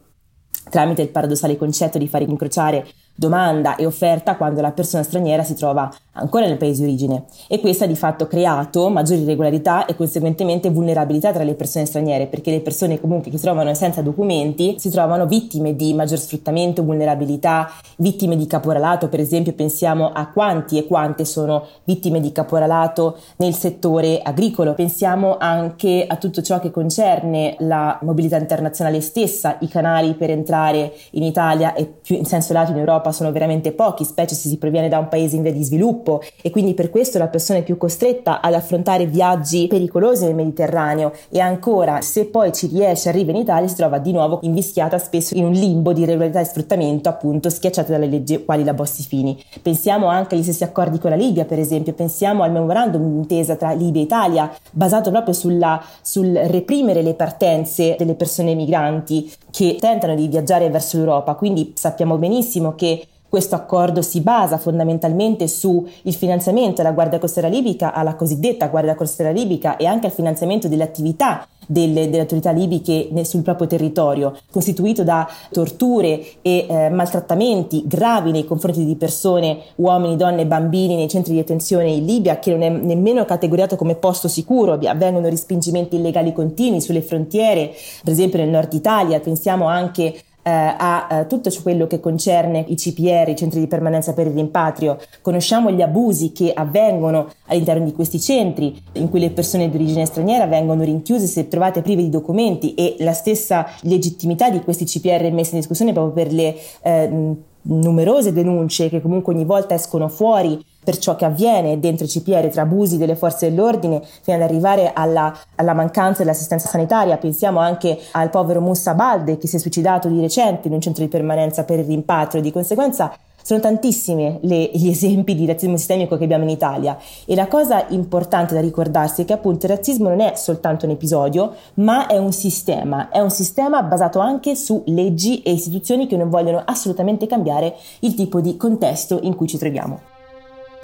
tramite 0.70 1.01
il 1.01 1.10
paradossale 1.10 1.58
concetto 1.58 1.98
di 1.98 2.08
fare 2.08 2.25
incrociare 2.25 2.86
domanda 3.17 3.75
e 3.75 3.86
offerta 3.86 4.36
quando 4.36 4.62
la 4.62 4.71
persona 4.71 5.01
straniera 5.01 5.43
si 5.43 5.55
trova 5.55 5.91
ancora 6.13 6.45
nel 6.45 6.57
paese 6.57 6.83
di 6.83 6.89
origine. 6.89 7.25
E 7.47 7.59
questo 7.59 7.83
ha 7.83 7.88
di 7.88 7.95
fatto 7.95 8.27
creato 8.27 8.89
maggiori 8.89 9.21
irregolarità 9.21 9.86
e 9.86 9.95
conseguentemente 9.95 10.69
vulnerabilità 10.69 11.31
tra 11.31 11.43
le 11.43 11.55
persone 11.55 11.86
straniere 11.86 12.27
perché 12.27 12.51
le 12.51 12.62
persone 12.62 13.00
comunque 13.00 13.31
che 13.31 13.38
si 13.38 13.43
trovano 13.43 13.74
senza 13.74 14.01
documenti 14.01 14.75
si 14.77 14.89
trovano 14.89 15.25
vittime 15.25 15.75
di 15.75 15.93
maggior 15.93 16.19
sfruttamento, 16.19 16.83
vulnerabilità, 16.83 17.71
vittime 17.97 18.36
di 18.36 18.45
caporalato, 18.47 19.09
per 19.09 19.19
esempio 19.19 19.53
pensiamo 19.53 20.12
a 20.12 20.27
quanti 20.27 20.77
e 20.77 20.86
quante 20.86 21.25
sono 21.25 21.65
vittime 21.83 22.19
di 22.19 22.31
caporalato 22.31 23.17
nel 23.38 23.53
settore 23.53 24.21
agricolo, 24.21 24.74
pensiamo 24.74 25.38
anche 25.39 26.05
a 26.07 26.15
tutto 26.17 26.41
ciò 26.41 26.59
che 26.59 26.71
concerne 26.71 27.55
la 27.59 27.97
mobilità 28.01 28.38
internazionale 28.38 29.01
stessa, 29.01 29.57
i 29.62 29.67
canali 29.67 30.13
per 30.13 30.29
entrare 30.29 30.93
in 31.12 31.24
Italia 31.24 31.74
e 31.74 31.86
più 31.86 32.15
in 32.15 32.25
senso 32.25 32.53
lato 32.53 32.71
in 32.71 32.77
Europa 32.77 33.07
Europa 33.08 33.12
sono 33.12 33.32
veramente 33.32 33.72
pochi, 33.72 34.04
specie 34.04 34.36
se 34.36 34.50
si 34.50 34.58
proviene 34.58 34.90
da 34.90 35.00
un 35.00 35.08
paese 35.08 35.36
in 35.36 35.42
via 35.42 35.52
di 35.52 35.64
sviluppo. 35.64 36.22
E 36.42 36.50
quindi 36.50 36.74
per 36.74 36.90
questo 36.90 37.18
la 37.18 37.28
persona 37.28 37.60
è 37.60 37.64
più 37.64 37.78
costretta 37.78 38.42
ad 38.42 38.54
affrontare 38.54 39.06
viaggi 39.06 39.68
pericolosi 39.68 40.26
nel 40.26 40.36
Mediterraneo. 40.36 41.12
E 41.30 41.40
ancora 41.40 42.02
se 42.02 42.26
poi 42.26 42.54
ci 42.54 42.68
riesce, 42.68 43.10
arriva 43.10 43.32
in 43.32 43.38
Italia 43.38 43.68
si 43.68 43.76
trova 43.76 43.98
di 43.98 44.12
nuovo 44.12 44.40
invischiata 44.42 44.98
spesso 44.98 45.36
in 45.36 45.46
un 45.46 45.52
limbo 45.52 45.94
di 45.94 46.02
irregolarità 46.02 46.40
e 46.40 46.46
sfruttamento 46.46 47.10
appunto 47.10 47.50
schiacciate 47.50 47.92
dalle 47.92 48.08
leggi 48.08 48.44
quali 48.44 48.64
la 48.64 48.74
Bossi-Fini. 48.74 49.42
Pensiamo 49.62 50.08
anche 50.08 50.36
agli 50.36 50.44
stessi 50.44 50.64
accordi 50.64 51.00
con 51.00 51.10
la 51.10 51.16
Libia 51.16 51.46
per 51.46 51.60
esempio, 51.60 51.94
pensiamo 51.94 52.44
al 52.44 52.52
memorandum 52.52 53.02
d'intesa 53.02 53.56
tra 53.56 53.72
Libia 53.72 54.02
e 54.02 54.06
Italia 54.06 54.52
basato 54.72 55.12
proprio 55.12 55.34
sulla, 55.34 55.82
sul 56.02 56.34
reprimere 56.34 57.02
le 57.02 57.14
partenze 57.14 57.96
delle 57.98 58.16
persone 58.16 58.54
migranti 58.54 59.32
che 59.52 59.78
tentano 59.80 60.16
di 60.16 60.28
viaggiare 60.28 60.70
verso 60.70 60.98
l'Europa, 60.98 61.36
quindi 61.36 61.74
sappiamo 61.76 62.18
benissimo 62.18 62.76
che 62.76 62.97
Questo 63.29 63.55
accordo 63.55 64.01
si 64.01 64.22
basa 64.22 64.57
fondamentalmente 64.57 65.48
sul 65.48 65.88
finanziamento 66.03 66.81
alla 66.81 66.91
Guardia 66.91 67.19
Costiera 67.19 67.50
Libica, 67.50 67.93
alla 67.93 68.15
cosiddetta 68.15 68.67
Guardia 68.67 68.96
Costiera 68.96 69.31
Libica 69.31 69.75
e 69.75 69.86
anche 69.86 70.07
al 70.07 70.13
finanziamento 70.13 70.67
delle 70.67 70.84
attività 70.84 71.48
delle, 71.67 72.10
delle, 72.10 72.22
autorità 72.22 72.51
libiche 72.51 73.10
sul 73.25 73.41
proprio 73.41 73.67
territorio, 73.67 74.36
costituito 74.50 75.03
da 75.03 75.27
torture 75.51 76.24
e 76.41 76.65
eh, 76.67 76.89
maltrattamenti 76.89 77.84
gravi 77.86 78.31
nei 78.31 78.46
confronti 78.46 78.86
di 78.86 78.96
persone, 78.96 79.60
uomini, 79.75 80.15
donne 80.15 80.43
e 80.43 80.46
bambini 80.46 80.96
nei 80.96 81.10
centri 81.10 81.34
di 81.34 81.39
detenzione 81.39 81.91
in 81.91 82.05
Libia, 82.05 82.39
che 82.39 82.51
non 82.51 82.62
è 82.62 82.69
nemmeno 82.69 83.25
categoriato 83.25 83.75
come 83.75 83.96
posto 83.96 84.27
sicuro, 84.27 84.74
avvengono 84.74 85.27
respingimenti 85.27 85.98
illegali 85.98 86.31
continui 86.31 86.81
sulle 86.81 87.01
frontiere, 87.01 87.74
per 88.03 88.13
esempio 88.13 88.39
nel 88.39 88.50
nord 88.50 88.74
Italia, 88.74 89.19
pensiamo 89.19 89.65
anche 89.65 90.15
a 90.50 91.08
eh, 91.10 91.27
tutto 91.27 91.50
quello 91.62 91.88
che 91.88 92.00
concerne 92.00 92.63
i 92.68 92.75
CPR, 92.75 93.30
i 93.30 93.36
centri 93.36 93.60
di 93.60 93.68
permanenza 93.68 94.13
per 94.13 94.27
il 94.27 94.34
rimpatrio, 94.34 94.98
conosciamo 95.22 95.72
gli 95.72 95.82
abusi 95.82 96.32
che 96.32 96.51
avvengono 96.54 97.30
all'interno 97.48 97.86
di 97.86 97.94
questi 97.94 98.20
centri 98.20 98.82
in 98.94 99.10
cui 99.10 99.20
le 99.20 99.32
persone 99.32 99.70
di 99.70 99.75
origine 99.75 100.06
straniera 100.06 100.46
vengono 100.46 100.84
rinchiuse 100.84 101.27
se 101.27 101.48
trovate 101.48 101.82
prive 101.82 102.01
di 102.01 102.10
documenti 102.10 102.74
e 102.74 102.96
la 103.00 103.13
stessa 103.13 103.68
legittimità 103.82 104.50
di 104.50 104.62
questi 104.62 104.86
CPR 104.86 105.24
è 105.24 105.32
messa 105.32 105.54
in 105.54 105.60
discussione 105.60 105.94
proprio 105.94 106.13
per 106.13 106.34
le 106.34 106.56
eh, 106.82 107.36
numerose 107.68 108.32
denunce 108.32 108.89
che 108.89 109.01
comunque 109.01 109.34
ogni 109.34 109.46
volta 109.46 109.74
escono 109.74 110.08
fuori 110.08 110.63
per 110.88 111.00
ciò 111.00 111.17
che 111.17 111.25
avviene 111.25 111.82
dentro 111.82 112.06
i 112.06 112.08
CPR 112.08 112.48
tra 112.48 112.62
abusi 112.62 112.98
delle 112.98 113.17
forze 113.17 113.50
dell'ordine 113.50 114.01
fino 114.22 114.38
ad 114.38 114.41
arrivare 114.41 114.94
alla, 114.94 115.38
alla 115.56 115.74
mancanza 115.74 116.24
dell'assistenza 116.24 116.70
sanitaria. 116.70 117.17
Pensiamo 117.17 117.60
anche 117.60 118.00
al 118.12 118.29
povero 118.29 118.62
Mussa 118.62 118.94
Balde 118.94 119.38
che 119.38 119.48
si 119.48 119.58
è 119.58 119.60
suicidato 119.60 120.08
di 120.08 120.22
recente 120.22 120.70
in 120.70 120.74
un 120.74 120.79
centro 120.79 121.03
di 121.03 121.10
permanenza 121.10 121.65
per 121.65 121.79
il 121.79 121.86
rimpatrio. 121.88 122.41
Di 122.41 122.53
conseguenza 122.53 123.13
sono 123.44 123.60
tantissimi 123.60 124.39
gli 124.41 124.88
esempi 124.88 125.36
di 125.36 125.46
razzismo 125.46 125.75
sistemico 125.75 126.15
che 126.15 126.24
abbiamo 126.24 126.46
in 126.46 126.51
Italia 126.51 126.98
e 127.25 127.36
la 127.36 127.48
cosa 127.48 127.86
importante 127.89 128.53
da 128.53 128.62
ricordarsi 128.62 129.24
è 129.24 129.25
che 129.25 129.34
appunto 129.34 129.65
il 129.65 129.74
razzismo 129.74 130.08
non 130.08 130.22
è 130.22 130.36
soltanto 130.36 130.86
un 130.86 130.91
episodio, 130.91 131.53
ma 131.75 132.08
è 132.08 132.17
un 132.17 132.32
sistema, 132.32 133.10
è 133.10 133.20
un 133.20 133.29
sistema 133.29 133.84
basato 133.84 134.20
anche 134.20 134.56
su 134.56 134.84
leggi 134.86 135.41
e 135.41 135.51
istituzioni 135.51 136.08
che 136.08 136.15
non 136.15 136.29
vogliono 136.29 136.62
assolutamente 136.63 137.27
cambiare 137.27 137.75
il 138.00 138.13
tipo 138.13 138.39
di 138.39 138.56
contesto 138.56 139.20
in 139.24 139.36
cui 139.36 139.48
ci 139.48 139.58
troviamo. 139.58 140.15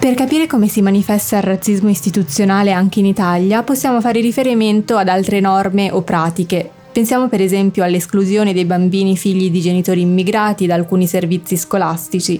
Per 0.04 0.12
capire 0.12 0.46
come 0.46 0.68
si 0.68 0.82
manifesta 0.82 1.38
il 1.38 1.44
razzismo 1.44 1.88
istituzionale 1.88 2.72
anche 2.72 2.98
in 2.98 3.06
Italia, 3.06 3.62
possiamo 3.62 4.02
fare 4.02 4.20
riferimento 4.20 4.98
ad 4.98 5.08
altre 5.08 5.40
norme 5.40 5.90
o 5.90 6.02
pratiche. 6.02 6.70
Pensiamo 6.92 7.30
per 7.30 7.40
esempio 7.40 7.82
all'esclusione 7.82 8.52
dei 8.52 8.66
bambini 8.66 9.16
figli 9.16 9.50
di 9.50 9.62
genitori 9.62 10.02
immigrati 10.02 10.66
da 10.66 10.74
alcuni 10.74 11.06
servizi 11.06 11.56
scolastici, 11.56 12.38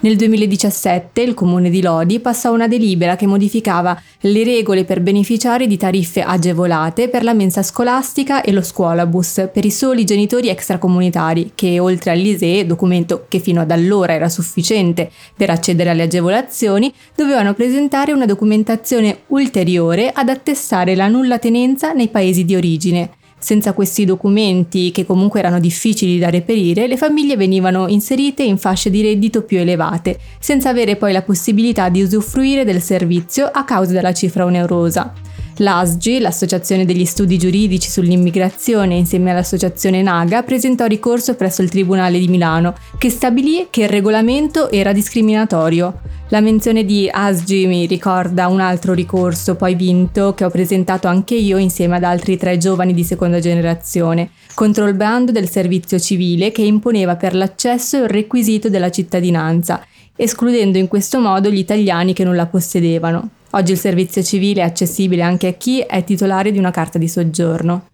nel 0.00 0.16
2017 0.16 1.20
il 1.20 1.34
comune 1.34 1.68
di 1.68 1.82
Lodi 1.82 2.20
passò 2.20 2.52
una 2.52 2.68
delibera 2.68 3.16
che 3.16 3.26
modificava 3.26 4.00
le 4.20 4.44
regole 4.44 4.84
per 4.84 5.00
beneficiare 5.00 5.66
di 5.66 5.76
tariffe 5.76 6.22
agevolate 6.22 7.08
per 7.08 7.22
la 7.22 7.34
mensa 7.34 7.62
scolastica 7.62 8.40
e 8.42 8.52
lo 8.52 8.62
scuolabus 8.62 9.48
per 9.52 9.64
i 9.64 9.70
soli 9.70 10.04
genitori 10.04 10.48
extracomunitari 10.48 11.52
che 11.54 11.78
oltre 11.78 12.12
all'ISEE, 12.12 12.66
documento 12.66 13.26
che 13.28 13.40
fino 13.40 13.60
ad 13.60 13.70
allora 13.70 14.14
era 14.14 14.28
sufficiente 14.28 15.10
per 15.36 15.50
accedere 15.50 15.90
alle 15.90 16.04
agevolazioni, 16.04 16.92
dovevano 17.14 17.52
presentare 17.52 18.12
una 18.12 18.26
documentazione 18.26 19.22
ulteriore 19.28 20.10
ad 20.12 20.28
attestare 20.28 20.94
la 20.94 21.08
nulla 21.08 21.38
tenenza 21.38 21.92
nei 21.92 22.08
paesi 22.08 22.44
di 22.44 22.56
origine. 22.56 23.10
Senza 23.40 23.72
questi 23.72 24.04
documenti, 24.04 24.90
che 24.92 25.06
comunque 25.06 25.40
erano 25.40 25.58
difficili 25.58 26.18
da 26.18 26.28
reperire, 26.28 26.86
le 26.86 26.98
famiglie 26.98 27.36
venivano 27.36 27.88
inserite 27.88 28.42
in 28.42 28.58
fasce 28.58 28.90
di 28.90 29.00
reddito 29.00 29.42
più 29.42 29.58
elevate, 29.58 30.18
senza 30.38 30.68
avere 30.68 30.96
poi 30.96 31.12
la 31.12 31.22
possibilità 31.22 31.88
di 31.88 32.02
usufruire 32.02 32.64
del 32.64 32.82
servizio 32.82 33.46
a 33.46 33.64
causa 33.64 33.92
della 33.92 34.12
cifra 34.12 34.44
onerosa. 34.44 35.12
L'ASGI, 35.60 36.20
l'Associazione 36.20 36.86
degli 36.86 37.04
Studi 37.04 37.36
Giuridici 37.36 37.90
sull'Immigrazione, 37.90 38.94
insieme 38.94 39.30
all'Associazione 39.30 40.00
Naga, 40.00 40.42
presentò 40.42 40.86
ricorso 40.86 41.34
presso 41.34 41.60
il 41.60 41.68
Tribunale 41.68 42.18
di 42.18 42.28
Milano, 42.28 42.74
che 42.96 43.10
stabilì 43.10 43.66
che 43.68 43.82
il 43.82 43.90
regolamento 43.90 44.70
era 44.70 44.92
discriminatorio. 44.92 46.00
La 46.30 46.40
menzione 46.40 46.86
di 46.86 47.10
ASGI 47.12 47.66
mi 47.66 47.84
ricorda 47.84 48.46
un 48.46 48.60
altro 48.60 48.94
ricorso 48.94 49.54
poi 49.54 49.74
vinto 49.74 50.32
che 50.32 50.46
ho 50.46 50.50
presentato 50.50 51.08
anche 51.08 51.34
io 51.34 51.58
insieme 51.58 51.96
ad 51.96 52.04
altri 52.04 52.38
tre 52.38 52.56
giovani 52.56 52.94
di 52.94 53.04
seconda 53.04 53.38
generazione, 53.38 54.30
contro 54.54 54.86
il 54.86 54.94
bando 54.94 55.30
del 55.30 55.50
servizio 55.50 55.98
civile 55.98 56.52
che 56.52 56.62
imponeva 56.62 57.16
per 57.16 57.34
l'accesso 57.34 57.98
il 57.98 58.08
requisito 58.08 58.70
della 58.70 58.90
cittadinanza, 58.90 59.84
escludendo 60.16 60.78
in 60.78 60.88
questo 60.88 61.20
modo 61.20 61.50
gli 61.50 61.58
italiani 61.58 62.14
che 62.14 62.24
non 62.24 62.34
la 62.34 62.46
possedevano. 62.46 63.28
Oggi 63.52 63.72
il 63.72 63.78
servizio 63.78 64.22
civile 64.22 64.60
è 64.60 64.64
accessibile 64.64 65.22
anche 65.22 65.48
a 65.48 65.52
chi 65.52 65.80
è 65.80 66.04
titolare 66.04 66.52
di 66.52 66.58
una 66.58 66.70
carta 66.70 66.98
di 66.98 67.08
soggiorno. 67.08 67.88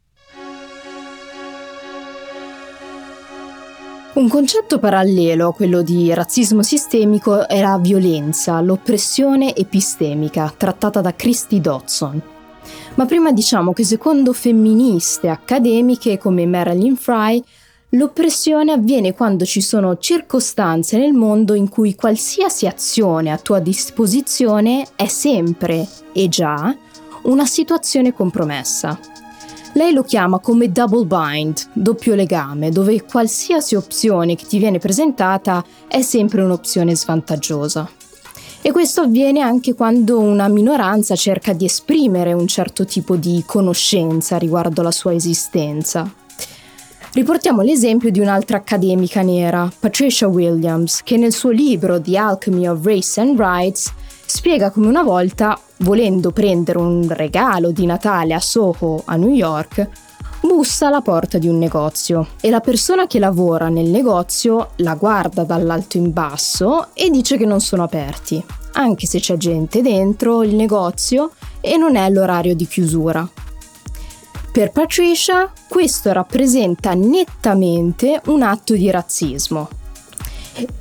Un 4.13 4.29
concetto 4.29 4.79
parallelo 4.79 5.49
a 5.49 5.55
quello 5.55 5.83
di 5.83 6.13
razzismo 6.13 6.63
sistemico 6.63 7.49
è 7.49 7.61
la 7.61 7.79
violenza, 7.79 8.61
l'oppressione 8.61 9.55
epistemica, 9.55 10.53
trattata 10.55 11.01
da 11.01 11.15
Christy 11.15 11.61
Dodson. 11.61 12.23
Ma 12.95 13.07
prima 13.07 13.33
diciamo 13.33 13.73
che 13.73 13.85
secondo 13.85 14.33
femministe 14.35 15.29
accademiche 15.29 16.19
come 16.19 16.47
Marilyn 16.47 16.97
Fry, 16.97 17.43
L'oppressione 17.91 18.73
avviene 18.73 19.15
quando 19.15 19.45
ci 19.45 19.61
sono 19.61 19.97
circostanze 19.99 20.99
nel 20.99 21.13
mondo 21.13 21.55
in 21.55 21.69
cui 21.69 21.95
qualsiasi 21.95 22.67
azione 22.67 23.31
a 23.31 23.39
tua 23.39 23.61
disposizione 23.61 24.85
è 24.97 25.07
sempre 25.07 25.87
e 26.13 26.29
già 26.29 26.77
una 27.23 27.47
situazione 27.47 28.13
compromessa. 28.13 28.99
Lei 29.75 29.93
lo 29.93 30.03
chiama 30.03 30.41
come 30.41 30.73
double 30.73 31.05
bind, 31.05 31.69
doppio 31.75 32.17
legame, 32.17 32.71
dove 32.71 33.05
qualsiasi 33.05 33.77
opzione 33.77 34.35
che 34.35 34.47
ti 34.47 34.59
viene 34.59 34.79
presentata 34.79 35.65
è 35.87 36.03
sempre 36.03 36.43
un'opzione 36.43 36.97
svantaggiosa. 36.97 37.89
E 38.63 38.73
questo 38.73 39.03
avviene 39.03 39.41
anche 39.41 39.75
quando 39.75 40.19
una 40.19 40.49
minoranza 40.49 41.15
cerca 41.15 41.53
di 41.53 41.67
esprimere 41.67 42.33
un 42.33 42.49
certo 42.49 42.85
tipo 42.85 43.15
di 43.15 43.45
conoscenza 43.47 44.39
riguardo 44.39 44.83
la 44.83 44.91
sua 44.91 45.15
esistenza. 45.15 46.25
Riportiamo 47.17 47.63
l'esempio 47.63 48.11
di 48.11 48.21
un'altra 48.21 48.59
accademica 48.59 49.23
nera, 49.23 49.73
Patricia 49.81 50.29
Williams, 50.29 51.03
che 51.03 51.17
nel 51.17 51.33
suo 51.33 51.49
libro 51.49 51.99
The 51.99 52.19
Alchemy 52.19 52.69
of 52.69 52.85
Race 52.85 53.19
and 53.19 53.39
Rights 53.39 53.91
spiega 54.27 54.71
come 54.71 54.87
una 54.87 55.03
volta, 55.03 55.59
volendo 55.79 56.31
prendere 56.31 56.77
un 56.77 57.09
regalo 57.09 57.71
di 57.71 57.87
Natale 57.87 58.35
a 58.35 58.39
Soho, 58.39 59.01
a 59.07 59.17
New 59.17 59.31
York, 59.31 59.89
bussa 60.43 60.89
alla 60.89 61.01
porta 61.01 61.39
di 61.39 61.49
un 61.49 61.57
negozio 61.57 62.33
e 62.39 62.51
la 62.51 62.61
persona 62.61 63.07
che 63.07 63.19
lavora 63.19 63.71
nel 63.71 63.89
negozio 63.89 64.73
la 64.77 64.95
guarda 64.95 65.45
dall'alto 65.45 65.97
in 65.97 66.13
basso 66.13 66.89
e 66.93 67.09
dice 67.09 67.39
che 67.39 67.47
non 67.47 67.61
sono 67.61 67.83
aperti, 67.83 68.45
anche 68.73 69.07
se 69.07 69.21
c'è 69.21 69.39
gente 69.39 69.81
dentro 69.81 70.43
il 70.43 70.55
negozio 70.55 71.31
e 71.63 71.79
non 71.79 71.97
è 71.97 72.11
l'orario 72.11 72.55
di 72.55 72.67
chiusura. 72.67 73.27
Per 74.57 74.73
Patricia 74.73 75.53
questo 75.69 76.13
rappresenta 76.13 76.95
nettamente 76.95 78.23
un 78.29 78.41
atto 78.41 78.73
di 78.73 78.91
razzismo. 78.91 79.69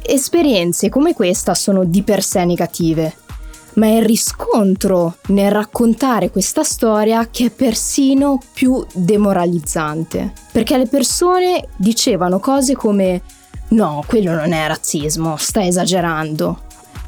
Esperienze 0.01 0.87
come 0.87 1.13
questa 1.13 1.53
sono 1.53 1.83
di 1.83 2.01
per 2.01 2.23
sé 2.23 2.45
negative, 2.45 3.13
ma 3.73 3.87
è 3.87 3.97
il 3.97 4.05
riscontro 4.05 5.17
nel 5.27 5.51
raccontare 5.51 6.31
questa 6.31 6.63
storia 6.63 7.27
che 7.29 7.47
è 7.47 7.51
persino 7.51 8.39
più 8.53 8.81
demoralizzante, 8.93 10.31
perché 10.53 10.77
le 10.77 10.87
persone 10.87 11.67
dicevano 11.75 12.39
cose 12.39 12.75
come 12.75 13.23
no, 13.71 14.05
quello 14.07 14.35
non 14.35 14.53
è 14.53 14.67
razzismo, 14.67 15.35
sta 15.35 15.65
esagerando, 15.65 16.61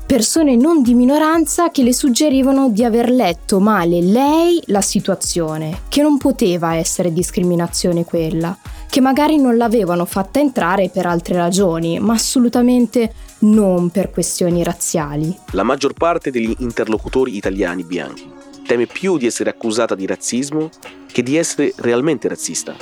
persone 0.08 0.56
non 0.56 0.82
di 0.82 0.94
minoranza 0.94 1.70
che 1.70 1.84
le 1.84 1.94
suggerivano 1.94 2.70
di 2.70 2.86
aver 2.86 3.10
letto 3.10 3.60
male 3.60 4.00
lei 4.00 4.64
la 4.68 4.80
situazione, 4.80 5.82
che 5.90 6.02
non 6.02 6.18
poteva 6.18 6.76
essere 6.76 7.12
discriminazione 7.12 8.06
quella, 8.06 8.58
che 8.90 9.02
magari 9.02 9.36
non 9.36 9.58
l'avevano 9.58 10.06
fatta 10.06 10.40
entrare 10.40 10.90
per 10.90 11.06
altre 11.06 11.36
ragioni, 11.36 12.00
ma 12.00 12.14
assolutamente 12.14 13.14
non 13.40 13.90
per 13.90 14.10
questioni 14.10 14.64
razziali. 14.64 15.38
La 15.52 15.64
maggior 15.64 15.92
parte 15.92 16.32
degli 16.32 16.56
interlocutori 16.60 17.36
italiani 17.36 17.84
bianchi 17.84 18.36
teme 18.66 18.86
più 18.86 19.18
di 19.18 19.26
essere 19.26 19.50
accusata 19.50 19.96
di 19.96 20.06
razzismo 20.06 20.70
che 21.12 21.24
di 21.24 21.38
essere 21.38 21.74
realmente 21.78 22.28
razzista. 22.28 22.76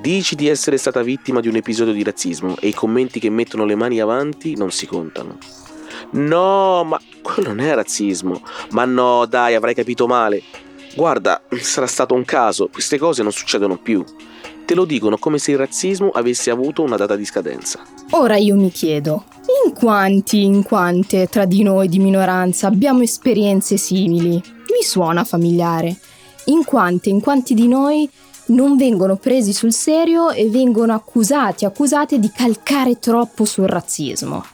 Dici 0.00 0.36
di 0.36 0.46
essere 0.46 0.76
stata 0.76 1.02
vittima 1.02 1.40
di 1.40 1.48
un 1.48 1.56
episodio 1.56 1.92
di 1.92 2.04
razzismo 2.04 2.56
e 2.60 2.68
i 2.68 2.74
commenti 2.74 3.18
che 3.18 3.30
mettono 3.30 3.64
le 3.64 3.74
mani 3.74 4.00
avanti 4.00 4.56
non 4.56 4.70
si 4.70 4.86
contano. 4.86 5.38
No, 6.12 6.84
ma 6.84 7.00
quello 7.22 7.48
non 7.48 7.60
è 7.60 7.74
razzismo. 7.74 8.42
Ma 8.70 8.84
no, 8.84 9.26
dai, 9.26 9.54
avrai 9.54 9.74
capito 9.74 10.06
male. 10.06 10.42
Guarda, 10.94 11.42
sarà 11.60 11.86
stato 11.86 12.14
un 12.14 12.24
caso, 12.24 12.68
queste 12.72 12.98
cose 12.98 13.22
non 13.22 13.32
succedono 13.32 13.76
più. 13.78 14.04
te 14.70 14.76
lo 14.76 14.84
dicono 14.84 15.18
come 15.18 15.38
se 15.38 15.50
il 15.50 15.58
razzismo 15.58 16.10
avesse 16.10 16.48
avuto 16.48 16.82
una 16.82 16.94
data 16.94 17.16
di 17.16 17.24
scadenza. 17.24 17.80
Ora 18.10 18.36
io 18.36 18.54
mi 18.54 18.70
chiedo, 18.70 19.24
in 19.64 19.72
quanti, 19.72 20.44
in 20.44 20.62
quante 20.62 21.26
tra 21.26 21.44
di 21.44 21.64
noi 21.64 21.88
di 21.88 21.98
minoranza 21.98 22.68
abbiamo 22.68 23.02
esperienze 23.02 23.76
simili? 23.76 24.34
Mi 24.34 24.82
suona 24.82 25.24
familiare. 25.24 25.98
In 26.46 26.64
quante, 26.64 27.08
in 27.08 27.20
quanti 27.20 27.54
di 27.54 27.66
noi 27.66 28.08
non 28.46 28.76
vengono 28.76 29.16
presi 29.16 29.52
sul 29.52 29.72
serio 29.72 30.30
e 30.30 30.48
vengono 30.48 30.92
accusati, 30.92 31.64
accusate 31.64 32.20
di 32.20 32.30
calcare 32.32 33.00
troppo 33.00 33.44
sul 33.44 33.66
razzismo. 33.66 34.44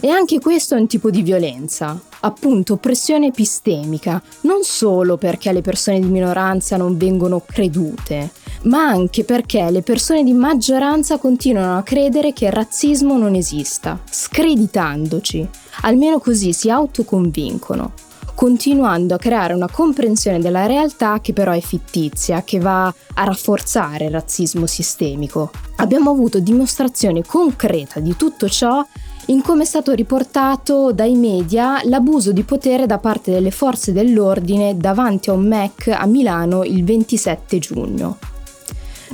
E 0.00 0.08
anche 0.08 0.40
questo 0.40 0.74
è 0.74 0.78
un 0.78 0.86
tipo 0.86 1.10
di 1.10 1.22
violenza, 1.22 1.98
appunto 2.20 2.76
pressione 2.76 3.28
epistemica, 3.28 4.22
non 4.42 4.62
solo 4.62 5.16
perché 5.16 5.52
le 5.52 5.62
persone 5.62 6.00
di 6.00 6.06
minoranza 6.06 6.76
non 6.76 6.96
vengono 6.96 7.42
credute, 7.44 8.30
ma 8.62 8.86
anche 8.86 9.24
perché 9.24 9.70
le 9.70 9.82
persone 9.82 10.22
di 10.22 10.32
maggioranza 10.32 11.18
continuano 11.18 11.78
a 11.78 11.82
credere 11.82 12.32
che 12.32 12.46
il 12.46 12.52
razzismo 12.52 13.16
non 13.16 13.34
esista, 13.34 13.98
screditandoci, 14.08 15.48
almeno 15.82 16.18
così 16.18 16.52
si 16.52 16.70
autoconvincono 16.70 18.04
continuando 18.36 19.14
a 19.14 19.18
creare 19.18 19.54
una 19.54 19.70
comprensione 19.70 20.38
della 20.38 20.66
realtà 20.66 21.20
che 21.22 21.32
però 21.32 21.52
è 21.52 21.60
fittizia, 21.60 22.44
che 22.44 22.58
va 22.58 22.86
a 22.86 23.24
rafforzare 23.24 24.04
il 24.04 24.10
razzismo 24.10 24.66
sistemico. 24.66 25.50
Abbiamo 25.76 26.10
avuto 26.10 26.38
dimostrazione 26.38 27.24
concreta 27.24 27.98
di 27.98 28.14
tutto 28.14 28.46
ciò 28.50 28.86
in 29.26 29.42
come 29.42 29.64
è 29.64 29.66
stato 29.66 29.92
riportato 29.92 30.92
dai 30.92 31.14
media 31.14 31.80
l'abuso 31.84 32.30
di 32.30 32.44
potere 32.44 32.86
da 32.86 32.98
parte 32.98 33.32
delle 33.32 33.50
forze 33.50 33.92
dell'ordine 33.92 34.76
davanti 34.76 35.30
a 35.30 35.32
un 35.32 35.46
MEC 35.46 35.88
a 35.88 36.06
Milano 36.06 36.62
il 36.62 36.84
27 36.84 37.58
giugno. 37.58 38.18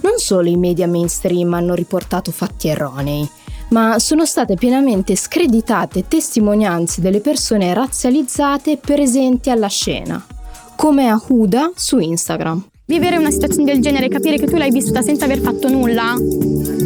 Non 0.03 0.19
solo 0.19 0.49
i 0.49 0.57
media 0.57 0.87
mainstream 0.87 1.55
hanno 1.55 1.75
riportato 1.75 2.31
fatti 2.31 2.69
erronei, 2.69 3.27
ma 3.71 3.99
sono 3.99 4.27
state 4.27 4.55
pienamente 4.55 5.17
screditate 5.17 6.07
testimonianze 6.07 7.01
delle 7.01 7.21
persone 7.21 7.73
razzializzate 7.73 8.77
presenti 8.77 9.49
alla 9.49 9.69
scena, 9.69 10.23
come 10.77 11.09
a 11.09 11.23
Huda 11.27 11.73
su 11.75 11.99
Instagram. 11.99 12.67
Vivere 12.85 13.17
una 13.17 13.31
situazione 13.31 13.73
del 13.73 13.81
genere, 13.81 14.09
capire 14.09 14.37
che 14.37 14.47
tu 14.47 14.57
l'hai 14.57 14.71
vissuta 14.71 15.01
senza 15.01 15.25
aver 15.25 15.39
fatto 15.39 15.71
nulla, 15.71 16.15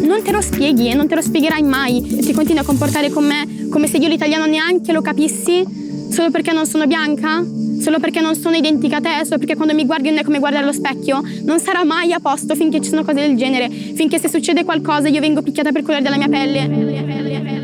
non 0.07 0.23
te 0.23 0.31
lo 0.31 0.41
spieghi 0.41 0.89
e 0.89 0.95
non 0.95 1.07
te 1.07 1.15
lo 1.15 1.21
spiegherai 1.21 1.61
mai. 1.61 2.01
Ti 2.01 2.33
continui 2.33 2.61
a 2.61 2.65
comportare 2.65 3.09
con 3.09 3.25
me 3.25 3.67
come 3.69 3.87
se 3.87 3.97
io 3.97 4.07
l'italiano 4.07 4.45
neanche 4.45 4.91
lo 4.91 5.01
capissi, 5.01 5.63
solo 6.09 6.31
perché 6.31 6.53
non 6.53 6.65
sono 6.65 6.87
bianca? 6.87 7.45
Solo 7.79 7.99
perché 7.99 8.21
non 8.21 8.35
sono 8.35 8.55
identica 8.55 8.97
a 8.97 9.01
te, 9.01 9.23
solo 9.23 9.37
perché 9.37 9.55
quando 9.55 9.75
mi 9.75 9.85
guardi 9.85 10.09
non 10.09 10.17
è 10.17 10.23
come 10.23 10.39
guardare 10.39 10.63
allo 10.63 10.73
specchio, 10.73 11.21
non 11.43 11.59
sarà 11.59 11.83
mai 11.83 12.11
a 12.11 12.19
posto 12.19 12.55
finché 12.55 12.81
ci 12.81 12.89
sono 12.89 13.03
cose 13.03 13.19
del 13.19 13.37
genere, 13.37 13.69
finché 13.69 14.17
se 14.19 14.29
succede 14.29 14.63
qualcosa 14.63 15.09
io 15.09 15.19
vengo 15.19 15.43
picchiata 15.43 15.71
per 15.71 15.83
colore 15.83 16.01
della 16.01 16.17
mia 16.17 16.27
pelle. 16.27 17.56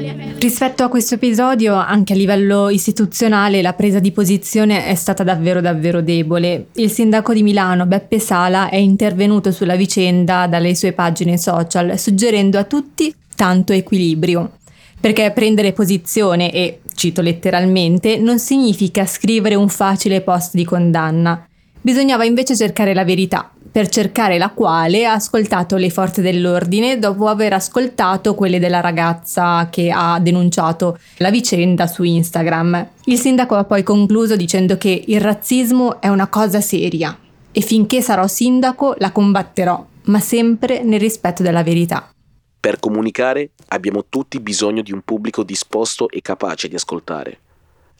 Rispetto 0.43 0.84
a 0.84 0.89
questo 0.89 1.15
episodio, 1.15 1.73
anche 1.73 2.12
a 2.12 2.17
livello 2.17 2.67
istituzionale, 2.67 3.62
la 3.62 3.71
presa 3.71 3.99
di 3.99 4.12
posizione 4.12 4.88
è 4.88 4.93
stata 4.93 5.23
davvero 5.23 5.62
davvero 5.62 6.01
debole. 6.01 6.65
Il 6.73 6.91
sindaco 6.91 7.34
di 7.34 7.41
Milano, 7.41 7.86
Beppe 7.86 8.19
Sala, 8.19 8.67
è 8.67 8.75
intervenuto 8.75 9.53
sulla 9.53 9.77
vicenda 9.77 10.45
dalle 10.47 10.75
sue 10.75 10.91
pagine 10.91 11.38
social, 11.38 11.97
suggerendo 11.97 12.58
a 12.58 12.65
tutti 12.65 13.15
tanto 13.38 13.71
equilibrio. 13.71 14.58
Perché 14.99 15.32
prendere 15.32 15.71
posizione 15.71 16.51
e 16.51 16.82
cito 16.93 17.21
letteralmente, 17.21 18.17
non 18.17 18.38
significa 18.38 19.06
scrivere 19.06 19.56
un 19.56 19.69
facile 19.69 20.19
post 20.19 20.56
di 20.56 20.65
condanna. 20.65 21.47
Bisognava 21.79 22.25
invece 22.25 22.58
cercare 22.58 22.93
la 22.93 23.06
verità, 23.06 23.49
per 23.73 23.89
cercare 23.89 24.38
la 24.38 24.51
quale 24.51 25.03
ha 25.03 25.13
ascoltato 25.13 25.77
le 25.77 25.89
forze 25.89 26.21
dell'ordine 26.21 26.99
dopo 26.99 27.27
aver 27.27 27.53
ascoltato 27.53 28.36
quelle 28.36 28.59
della 28.59 28.81
ragazza 28.81 29.67
che 29.71 29.89
ha 29.91 30.19
denunciato 30.19 30.99
la 31.17 31.31
vicenda 31.31 31.88
su 31.88 32.03
Instagram. 32.03 32.88
Il 33.05 33.17
sindaco 33.17 33.55
ha 33.55 33.63
poi 33.63 33.81
concluso 33.81 34.36
dicendo 34.36 34.77
che 34.77 35.03
il 35.07 35.19
razzismo 35.19 35.99
è 35.99 36.07
una 36.07 36.27
cosa 36.27 36.62
seria 36.62 37.17
e 37.51 37.62
finché 37.62 38.03
sarò 38.03 38.27
sindaco 38.27 38.93
la 38.99 39.12
combatterò, 39.12 39.83
ma 40.03 40.19
sempre 40.19 40.83
nel 40.83 40.99
rispetto 40.99 41.41
della 41.41 41.63
verità. 41.63 42.13
Per 42.59 42.79
comunicare 42.79 43.49
abbiamo 43.69 44.05
tutti 44.07 44.39
bisogno 44.39 44.83
di 44.83 44.91
un 44.91 45.01
pubblico 45.03 45.41
disposto 45.41 46.09
e 46.09 46.21
capace 46.21 46.67
di 46.67 46.75
ascoltare. 46.75 47.39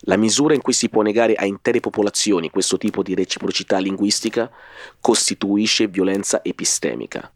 La 0.05 0.17
misura 0.17 0.53
in 0.53 0.61
cui 0.61 0.73
si 0.73 0.89
può 0.89 1.01
negare 1.01 1.33
a 1.35 1.45
intere 1.45 1.79
popolazioni 1.79 2.49
questo 2.49 2.77
tipo 2.77 3.01
di 3.03 3.15
reciprocità 3.15 3.77
linguistica 3.77 4.51
costituisce 4.99 5.87
violenza 5.87 6.43
epistemica. 6.43 7.31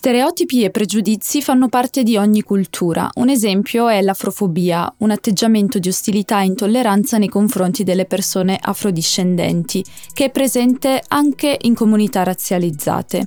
Stereotipi 0.00 0.64
e 0.64 0.70
pregiudizi 0.70 1.42
fanno 1.42 1.68
parte 1.68 2.02
di 2.02 2.16
ogni 2.16 2.40
cultura. 2.40 3.10
Un 3.16 3.28
esempio 3.28 3.86
è 3.86 4.00
l'afrofobia, 4.00 4.90
un 5.00 5.10
atteggiamento 5.10 5.78
di 5.78 5.90
ostilità 5.90 6.40
e 6.40 6.46
intolleranza 6.46 7.18
nei 7.18 7.28
confronti 7.28 7.84
delle 7.84 8.06
persone 8.06 8.58
afrodiscendenti, 8.58 9.84
che 10.14 10.24
è 10.24 10.30
presente 10.30 11.02
anche 11.08 11.54
in 11.60 11.74
comunità 11.74 12.22
razzializzate. 12.22 13.26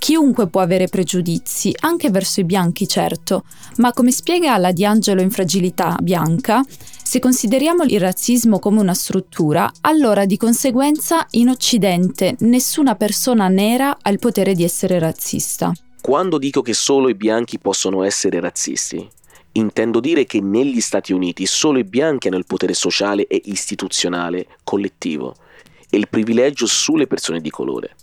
Chiunque 0.00 0.48
può 0.48 0.60
avere 0.60 0.88
pregiudizi, 0.88 1.72
anche 1.78 2.10
verso 2.10 2.40
i 2.40 2.44
bianchi 2.44 2.88
certo, 2.88 3.44
ma 3.76 3.92
come 3.92 4.10
spiega 4.10 4.56
la 4.56 4.72
D'Angelo 4.72 5.20
in 5.20 5.30
Fragilità 5.30 5.96
Bianca, 6.02 6.64
se 7.04 7.20
consideriamo 7.20 7.84
il 7.84 8.00
razzismo 8.00 8.58
come 8.58 8.80
una 8.80 8.94
struttura, 8.94 9.70
allora 9.82 10.24
di 10.24 10.36
conseguenza 10.36 11.24
in 11.30 11.50
Occidente 11.50 12.34
nessuna 12.40 12.96
persona 12.96 13.46
nera 13.46 13.96
ha 14.02 14.10
il 14.10 14.18
potere 14.18 14.54
di 14.54 14.64
essere 14.64 14.98
razzista. 14.98 15.72
Quando 16.00 16.38
dico 16.38 16.62
che 16.62 16.72
solo 16.72 17.10
i 17.10 17.14
bianchi 17.14 17.58
possono 17.58 18.02
essere 18.02 18.40
razzisti, 18.40 19.06
intendo 19.52 20.00
dire 20.00 20.24
che 20.24 20.40
negli 20.40 20.80
Stati 20.80 21.12
Uniti 21.12 21.44
solo 21.44 21.78
i 21.78 21.84
bianchi 21.84 22.28
hanno 22.28 22.38
il 22.38 22.46
potere 22.46 22.72
sociale 22.72 23.26
e 23.26 23.40
istituzionale 23.44 24.46
collettivo 24.64 25.36
e 25.90 25.98
il 25.98 26.08
privilegio 26.08 26.66
sulle 26.66 27.06
persone 27.06 27.40
di 27.40 27.50
colore. 27.50 27.96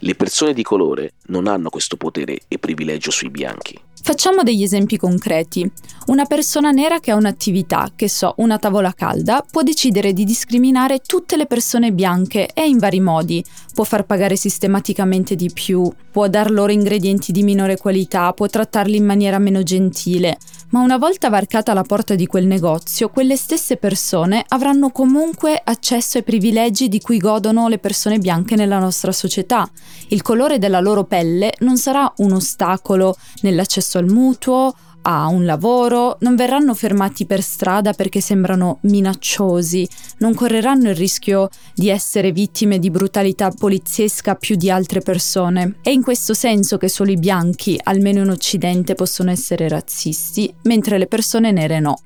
Le 0.00 0.14
persone 0.16 0.52
di 0.52 0.64
colore 0.64 1.14
non 1.26 1.46
hanno 1.46 1.70
questo 1.70 1.96
potere 1.96 2.40
e 2.48 2.58
privilegio 2.58 3.12
sui 3.12 3.30
bianchi. 3.30 3.80
Facciamo 4.06 4.42
degli 4.42 4.62
esempi 4.62 4.98
concreti. 4.98 5.66
Una 6.08 6.26
persona 6.26 6.72
nera 6.72 7.00
che 7.00 7.10
ha 7.10 7.16
un'attività, 7.16 7.90
che 7.96 8.06
so, 8.06 8.34
una 8.36 8.58
tavola 8.58 8.92
calda, 8.92 9.42
può 9.50 9.62
decidere 9.62 10.12
di 10.12 10.24
discriminare 10.24 10.98
tutte 10.98 11.38
le 11.38 11.46
persone 11.46 11.90
bianche 11.90 12.50
e 12.52 12.68
in 12.68 12.76
vari 12.76 13.00
modi. 13.00 13.42
Può 13.72 13.82
far 13.82 14.04
pagare 14.04 14.36
sistematicamente 14.36 15.36
di 15.36 15.50
più, 15.50 15.90
può 16.12 16.28
dar 16.28 16.50
loro 16.50 16.70
ingredienti 16.70 17.32
di 17.32 17.42
minore 17.42 17.78
qualità, 17.78 18.30
può 18.34 18.46
trattarli 18.46 18.94
in 18.94 19.06
maniera 19.06 19.38
meno 19.38 19.62
gentile. 19.62 20.36
Ma 20.68 20.80
una 20.80 20.98
volta 20.98 21.30
varcata 21.30 21.72
la 21.72 21.82
porta 21.82 22.14
di 22.14 22.26
quel 22.26 22.46
negozio, 22.46 23.08
quelle 23.08 23.36
stesse 23.36 23.76
persone 23.78 24.44
avranno 24.48 24.90
comunque 24.90 25.58
accesso 25.62 26.18
ai 26.18 26.24
privilegi 26.24 26.88
di 26.88 27.00
cui 27.00 27.16
godono 27.16 27.68
le 27.68 27.78
persone 27.78 28.18
bianche 28.18 28.54
nella 28.54 28.78
nostra 28.78 29.12
società. 29.12 29.66
Il 30.08 30.20
colore 30.20 30.58
della 30.58 30.80
loro 30.80 31.04
pelle 31.04 31.54
non 31.60 31.78
sarà 31.78 32.12
un 32.18 32.32
ostacolo 32.32 33.16
nell'accesso 33.42 33.93
accesso 33.94 33.98
al 33.98 34.06
mutuo, 34.06 34.74
a 35.06 35.26
un 35.26 35.44
lavoro, 35.44 36.16
non 36.20 36.34
verranno 36.34 36.74
fermati 36.74 37.26
per 37.26 37.42
strada 37.42 37.92
perché 37.92 38.20
sembrano 38.20 38.78
minacciosi, 38.82 39.86
non 40.18 40.34
correranno 40.34 40.88
il 40.88 40.94
rischio 40.94 41.50
di 41.74 41.90
essere 41.90 42.32
vittime 42.32 42.78
di 42.78 42.90
brutalità 42.90 43.50
poliziesca 43.50 44.34
più 44.34 44.56
di 44.56 44.70
altre 44.70 45.00
persone. 45.00 45.76
È 45.82 45.90
in 45.90 46.02
questo 46.02 46.32
senso 46.32 46.78
che 46.78 46.88
solo 46.88 47.10
i 47.10 47.18
bianchi, 47.18 47.78
almeno 47.82 48.22
in 48.22 48.30
Occidente, 48.30 48.94
possono 48.94 49.30
essere 49.30 49.68
razzisti, 49.68 50.52
mentre 50.62 50.96
le 50.96 51.06
persone 51.06 51.52
nere 51.52 51.80
no. 51.80 51.98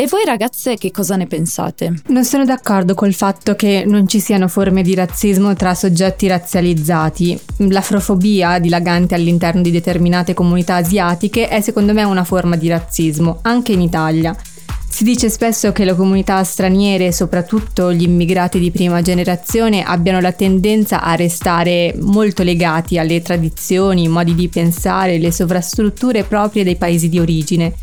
E 0.00 0.06
voi 0.06 0.24
ragazze 0.24 0.76
che 0.76 0.92
cosa 0.92 1.16
ne 1.16 1.26
pensate? 1.26 1.92
Non 2.06 2.24
sono 2.24 2.44
d'accordo 2.44 2.94
col 2.94 3.12
fatto 3.12 3.56
che 3.56 3.82
non 3.84 4.06
ci 4.06 4.20
siano 4.20 4.46
forme 4.46 4.82
di 4.82 4.94
razzismo 4.94 5.54
tra 5.54 5.74
soggetti 5.74 6.28
razzializzati. 6.28 7.36
L'afrofobia 7.56 8.60
dilagante 8.60 9.16
all'interno 9.16 9.60
di 9.60 9.72
determinate 9.72 10.34
comunità 10.34 10.76
asiatiche 10.76 11.48
è 11.48 11.60
secondo 11.60 11.94
me 11.94 12.04
una 12.04 12.22
forma 12.22 12.54
di 12.54 12.68
razzismo, 12.68 13.40
anche 13.42 13.72
in 13.72 13.80
Italia. 13.80 14.36
Si 14.88 15.02
dice 15.02 15.28
spesso 15.28 15.72
che 15.72 15.84
le 15.84 15.96
comunità 15.96 16.44
straniere, 16.44 17.10
soprattutto 17.10 17.92
gli 17.92 18.02
immigrati 18.02 18.60
di 18.60 18.70
prima 18.70 19.02
generazione, 19.02 19.82
abbiano 19.82 20.20
la 20.20 20.30
tendenza 20.30 21.02
a 21.02 21.16
restare 21.16 21.92
molto 21.98 22.44
legati 22.44 22.98
alle 22.98 23.20
tradizioni, 23.20 24.06
modi 24.06 24.36
di 24.36 24.48
pensare, 24.48 25.18
le 25.18 25.32
sovrastrutture 25.32 26.22
proprie 26.22 26.62
dei 26.62 26.76
paesi 26.76 27.08
di 27.08 27.18
origine 27.18 27.74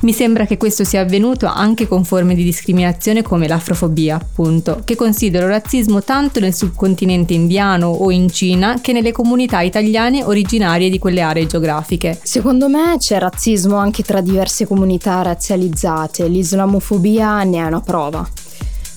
mi 0.00 0.12
sembra 0.12 0.44
che 0.44 0.56
questo 0.56 0.84
sia 0.84 1.00
avvenuto 1.00 1.46
anche 1.46 1.88
con 1.88 2.04
forme 2.04 2.34
di 2.34 2.44
discriminazione 2.44 3.22
come 3.22 3.48
l'afrofobia, 3.48 4.16
appunto, 4.16 4.82
che 4.84 4.96
considero 4.96 5.46
razzismo 5.46 6.02
tanto 6.02 6.40
nel 6.40 6.54
subcontinente 6.54 7.32
indiano 7.32 7.88
o 7.88 8.10
in 8.10 8.30
Cina 8.30 8.80
che 8.80 8.92
nelle 8.92 9.12
comunità 9.12 9.62
italiane 9.62 10.22
originarie 10.22 10.90
di 10.90 10.98
quelle 10.98 11.22
aree 11.22 11.46
geografiche. 11.46 12.18
Secondo 12.22 12.68
me 12.68 12.96
c'è 12.98 13.18
razzismo 13.18 13.76
anche 13.76 14.02
tra 14.02 14.20
diverse 14.20 14.66
comunità 14.66 15.22
razzializzate, 15.22 16.28
l'islamofobia 16.28 17.42
ne 17.44 17.58
è 17.58 17.64
una 17.64 17.80
prova. 17.80 18.28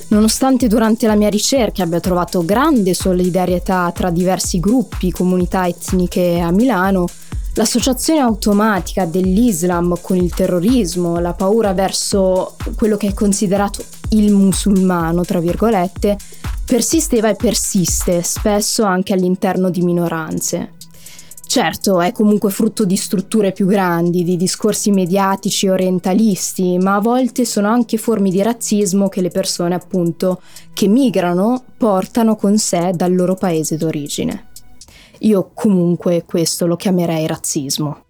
Nonostante 0.10 0.68
durante 0.68 1.06
la 1.06 1.16
mia 1.16 1.30
ricerca 1.30 1.84
abbia 1.84 2.00
trovato 2.00 2.46
grande 2.46 2.94
solidarietà 2.94 3.92
tra 3.94 4.10
diversi 4.10 4.60
gruppi, 4.60 5.12
comunità 5.12 5.68
etniche 5.68 6.40
a 6.40 6.52
Milano, 6.52 7.08
l'associazione 7.58 8.20
automatica 8.20 9.06
dell'Islam 9.06 9.96
con 10.00 10.16
il 10.16 10.34
terrorismo, 10.34 11.20
la 11.20 11.34
paura 11.34 11.74
verso 11.74 12.56
quello 12.76 12.98
che 12.98 13.08
è 13.08 13.14
considerato 13.14 13.84
il 14.10 14.32
musulmano, 14.32 15.24
tra 15.24 15.40
virgolette, 15.40 16.18
persisteva 16.66 17.30
e 17.30 17.36
persiste, 17.36 18.22
spesso 18.22 18.84
anche 18.84 19.14
all'interno 19.14 19.70
di 19.70 19.82
minoranze. 19.82 20.74
Certo, 21.48 22.02
è 22.02 22.12
comunque 22.12 22.52
frutto 22.52 22.86
di 22.86 22.98
strutture 22.98 23.54
più 23.54 23.66
grandi, 23.66 24.24
di 24.24 24.36
discorsi 24.36 24.92
mediatici 24.92 25.68
orientalisti, 25.68 26.78
ma 26.78 26.96
a 26.96 27.00
volte 27.00 27.46
sono 27.46 27.70
anche 27.70 27.98
forme 27.98 28.30
di 28.30 28.42
razzismo 28.42 29.08
che 29.08 29.22
le 29.22 29.30
persone, 29.30 29.74
appunto, 29.74 30.42
che 30.74 30.88
migrano 30.88 31.64
portano 31.78 32.36
con 32.36 32.58
sé 32.58 32.92
dal 32.94 33.16
loro 33.16 33.36
paese 33.36 33.78
d'origine. 33.78 34.47
Io 35.20 35.52
comunque 35.54 36.24
questo 36.26 36.66
lo 36.66 36.76
chiamerei 36.76 37.28
razzismo. 37.28 38.06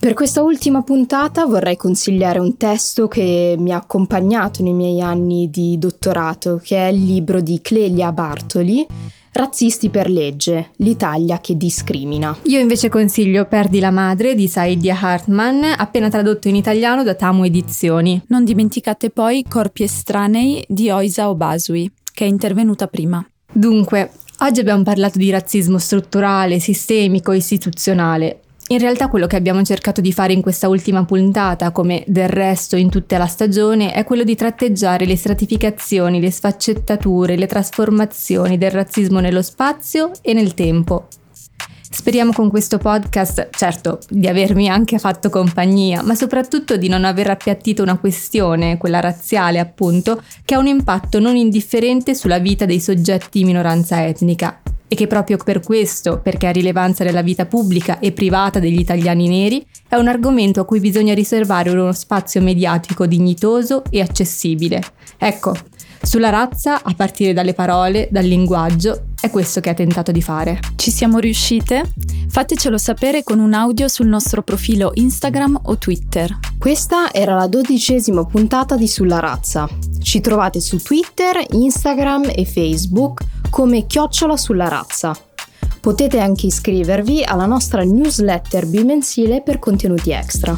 Per 0.00 0.14
questa 0.14 0.42
ultima 0.42 0.82
puntata 0.82 1.44
vorrei 1.44 1.76
consigliare 1.76 2.38
un 2.38 2.56
testo 2.56 3.08
che 3.08 3.56
mi 3.58 3.72
ha 3.72 3.76
accompagnato 3.78 4.62
nei 4.62 4.72
miei 4.72 5.00
anni 5.00 5.50
di 5.50 5.76
dottorato, 5.76 6.60
che 6.62 6.76
è 6.76 6.86
il 6.90 7.04
libro 7.04 7.40
di 7.40 7.60
Clelia 7.60 8.12
Bartoli, 8.12 8.86
Razzisti 9.32 9.88
per 9.88 10.10
legge, 10.10 10.70
l'Italia 10.76 11.38
che 11.40 11.56
discrimina. 11.56 12.36
Io 12.44 12.58
invece 12.58 12.88
consiglio 12.88 13.44
Perdi 13.44 13.78
la 13.78 13.90
madre 13.90 14.34
di 14.34 14.48
Saidia 14.48 14.98
Hartman, 14.98 15.62
appena 15.76 16.08
tradotto 16.08 16.48
in 16.48 16.56
italiano 16.56 17.02
da 17.02 17.14
Tamu 17.14 17.44
Edizioni. 17.44 18.20
Non 18.28 18.44
dimenticate 18.44 19.10
poi 19.10 19.44
Corpi 19.48 19.84
estranei 19.84 20.64
di 20.68 20.90
Oisa 20.90 21.28
Obasui, 21.28 21.90
che 22.12 22.24
è 22.24 22.28
intervenuta 22.28 22.86
prima. 22.86 23.24
Dunque, 23.50 24.10
oggi 24.40 24.60
abbiamo 24.60 24.82
parlato 24.82 25.18
di 25.18 25.30
razzismo 25.30 25.78
strutturale, 25.78 26.58
sistemico, 26.58 27.32
istituzionale 27.32 28.40
in 28.68 28.78
realtà 28.78 29.08
quello 29.08 29.26
che 29.26 29.36
abbiamo 29.36 29.62
cercato 29.62 30.00
di 30.00 30.12
fare 30.12 30.32
in 30.32 30.42
questa 30.42 30.68
ultima 30.68 31.04
puntata, 31.04 31.70
come 31.70 32.04
del 32.06 32.28
resto 32.28 32.76
in 32.76 32.90
tutta 32.90 33.16
la 33.16 33.26
stagione, 33.26 33.92
è 33.92 34.04
quello 34.04 34.24
di 34.24 34.34
tratteggiare 34.34 35.06
le 35.06 35.16
stratificazioni, 35.16 36.20
le 36.20 36.30
sfaccettature, 36.30 37.36
le 37.36 37.46
trasformazioni 37.46 38.58
del 38.58 38.70
razzismo 38.70 39.20
nello 39.20 39.42
spazio 39.42 40.10
e 40.20 40.34
nel 40.34 40.52
tempo. 40.54 41.08
Speriamo 41.90 42.32
con 42.32 42.50
questo 42.50 42.76
podcast, 42.76 43.48
certo, 43.50 44.00
di 44.10 44.26
avermi 44.26 44.68
anche 44.68 44.98
fatto 44.98 45.30
compagnia, 45.30 46.02
ma 46.02 46.14
soprattutto 46.14 46.76
di 46.76 46.88
non 46.88 47.06
aver 47.06 47.30
appiattito 47.30 47.82
una 47.82 47.96
questione, 47.96 48.76
quella 48.76 49.00
razziale 49.00 49.58
appunto, 49.58 50.22
che 50.44 50.54
ha 50.54 50.58
un 50.58 50.66
impatto 50.66 51.18
non 51.18 51.36
indifferente 51.36 52.14
sulla 52.14 52.38
vita 52.38 52.66
dei 52.66 52.80
soggetti 52.80 53.38
di 53.38 53.44
minoranza 53.44 54.06
etnica 54.06 54.60
e 54.88 54.96
che 54.96 55.06
proprio 55.06 55.36
per 55.36 55.60
questo, 55.60 56.20
perché 56.20 56.46
ha 56.46 56.50
rilevanza 56.50 57.04
nella 57.04 57.22
vita 57.22 57.46
pubblica 57.46 57.98
e 57.98 58.12
privata 58.12 58.58
degli 58.58 58.78
italiani 58.78 59.28
neri, 59.28 59.64
è 59.86 59.96
un 59.96 60.08
argomento 60.08 60.60
a 60.60 60.64
cui 60.64 60.80
bisogna 60.80 61.14
riservare 61.14 61.70
uno 61.70 61.92
spazio 61.92 62.40
mediatico 62.40 63.06
dignitoso 63.06 63.82
e 63.90 64.00
accessibile. 64.00 64.82
Ecco, 65.18 65.54
sulla 66.00 66.30
razza, 66.30 66.82
a 66.82 66.94
partire 66.94 67.32
dalle 67.32 67.54
parole, 67.54 68.08
dal 68.10 68.24
linguaggio, 68.24 69.08
è 69.20 69.30
questo 69.30 69.60
che 69.60 69.70
ha 69.70 69.74
tentato 69.74 70.12
di 70.12 70.22
fare. 70.22 70.60
Ci 70.76 70.90
siamo 70.90 71.18
riuscite? 71.18 71.92
Fatecelo 72.28 72.78
sapere 72.78 73.24
con 73.24 73.40
un 73.40 73.52
audio 73.52 73.88
sul 73.88 74.06
nostro 74.06 74.42
profilo 74.42 74.92
Instagram 74.94 75.60
o 75.64 75.76
Twitter. 75.76 76.38
Questa 76.56 77.12
era 77.12 77.34
la 77.34 77.48
dodicesima 77.48 78.24
puntata 78.24 78.76
di 78.76 78.86
Sulla 78.86 79.18
razza. 79.18 79.68
Ci 80.00 80.20
trovate 80.20 80.60
su 80.60 80.78
Twitter, 80.78 81.44
Instagram 81.50 82.30
e 82.34 82.44
Facebook 82.44 83.20
come 83.58 83.86
Chiocciola 83.86 84.36
sulla 84.36 84.68
razza. 84.68 85.18
Potete 85.80 86.20
anche 86.20 86.46
iscrivervi 86.46 87.24
alla 87.24 87.44
nostra 87.44 87.82
newsletter 87.82 88.68
bimensile 88.68 89.42
per 89.42 89.58
contenuti 89.58 90.12
extra. 90.12 90.56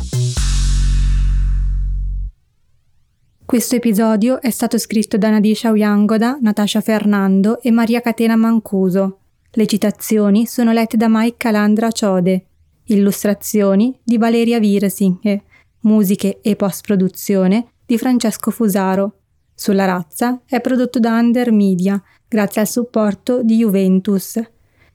Questo 3.43 3.75
episodio 3.75 4.43
è 4.43 4.51
stato 4.51 4.77
scritto 4.77 5.17
da 5.17 5.31
Nadisha 5.31 5.71
Uyangoda, 5.71 6.37
Natasha 6.43 6.83
Fernando 6.83 7.63
e 7.63 7.71
Maria 7.71 8.03
Catena 8.03 8.37
Mancuso. 8.37 9.21
Le 9.51 9.67
citazioni 9.67 10.45
sono 10.45 10.71
lette 10.71 10.99
da 10.99 11.07
Mike 11.09 11.37
Calandra 11.39 11.91
Ciode. 11.91 12.49
Illustrazioni 12.89 13.99
di 14.03 14.19
Valeria 14.19 14.59
Virsinghe. 14.59 15.45
Musiche 15.85 16.41
e 16.43 16.55
post-produzione 16.55 17.69
di 17.87 17.97
Francesco 17.97 18.51
Fusaro. 18.51 19.15
Sulla 19.55 19.87
razza 19.87 20.43
è 20.47 20.61
prodotto 20.61 20.99
da 20.99 21.19
Under 21.19 21.51
Media, 21.51 22.03
grazie 22.31 22.61
al 22.61 22.69
supporto 22.69 23.43
di 23.43 23.57
Juventus. 23.57 24.41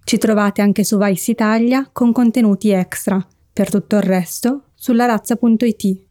Ci 0.06 0.18
trovate 0.18 0.62
anche 0.62 0.86
su 0.86 0.98
Vice 0.98 1.32
Italia 1.32 1.90
con 1.92 2.14
contenuti 2.14 2.70
extra. 2.70 3.22
Per 3.52 3.70
tutto 3.70 3.98
il 3.98 4.04
resto, 4.04 4.68
sulla 4.74 5.06
razza.it. 5.06 6.06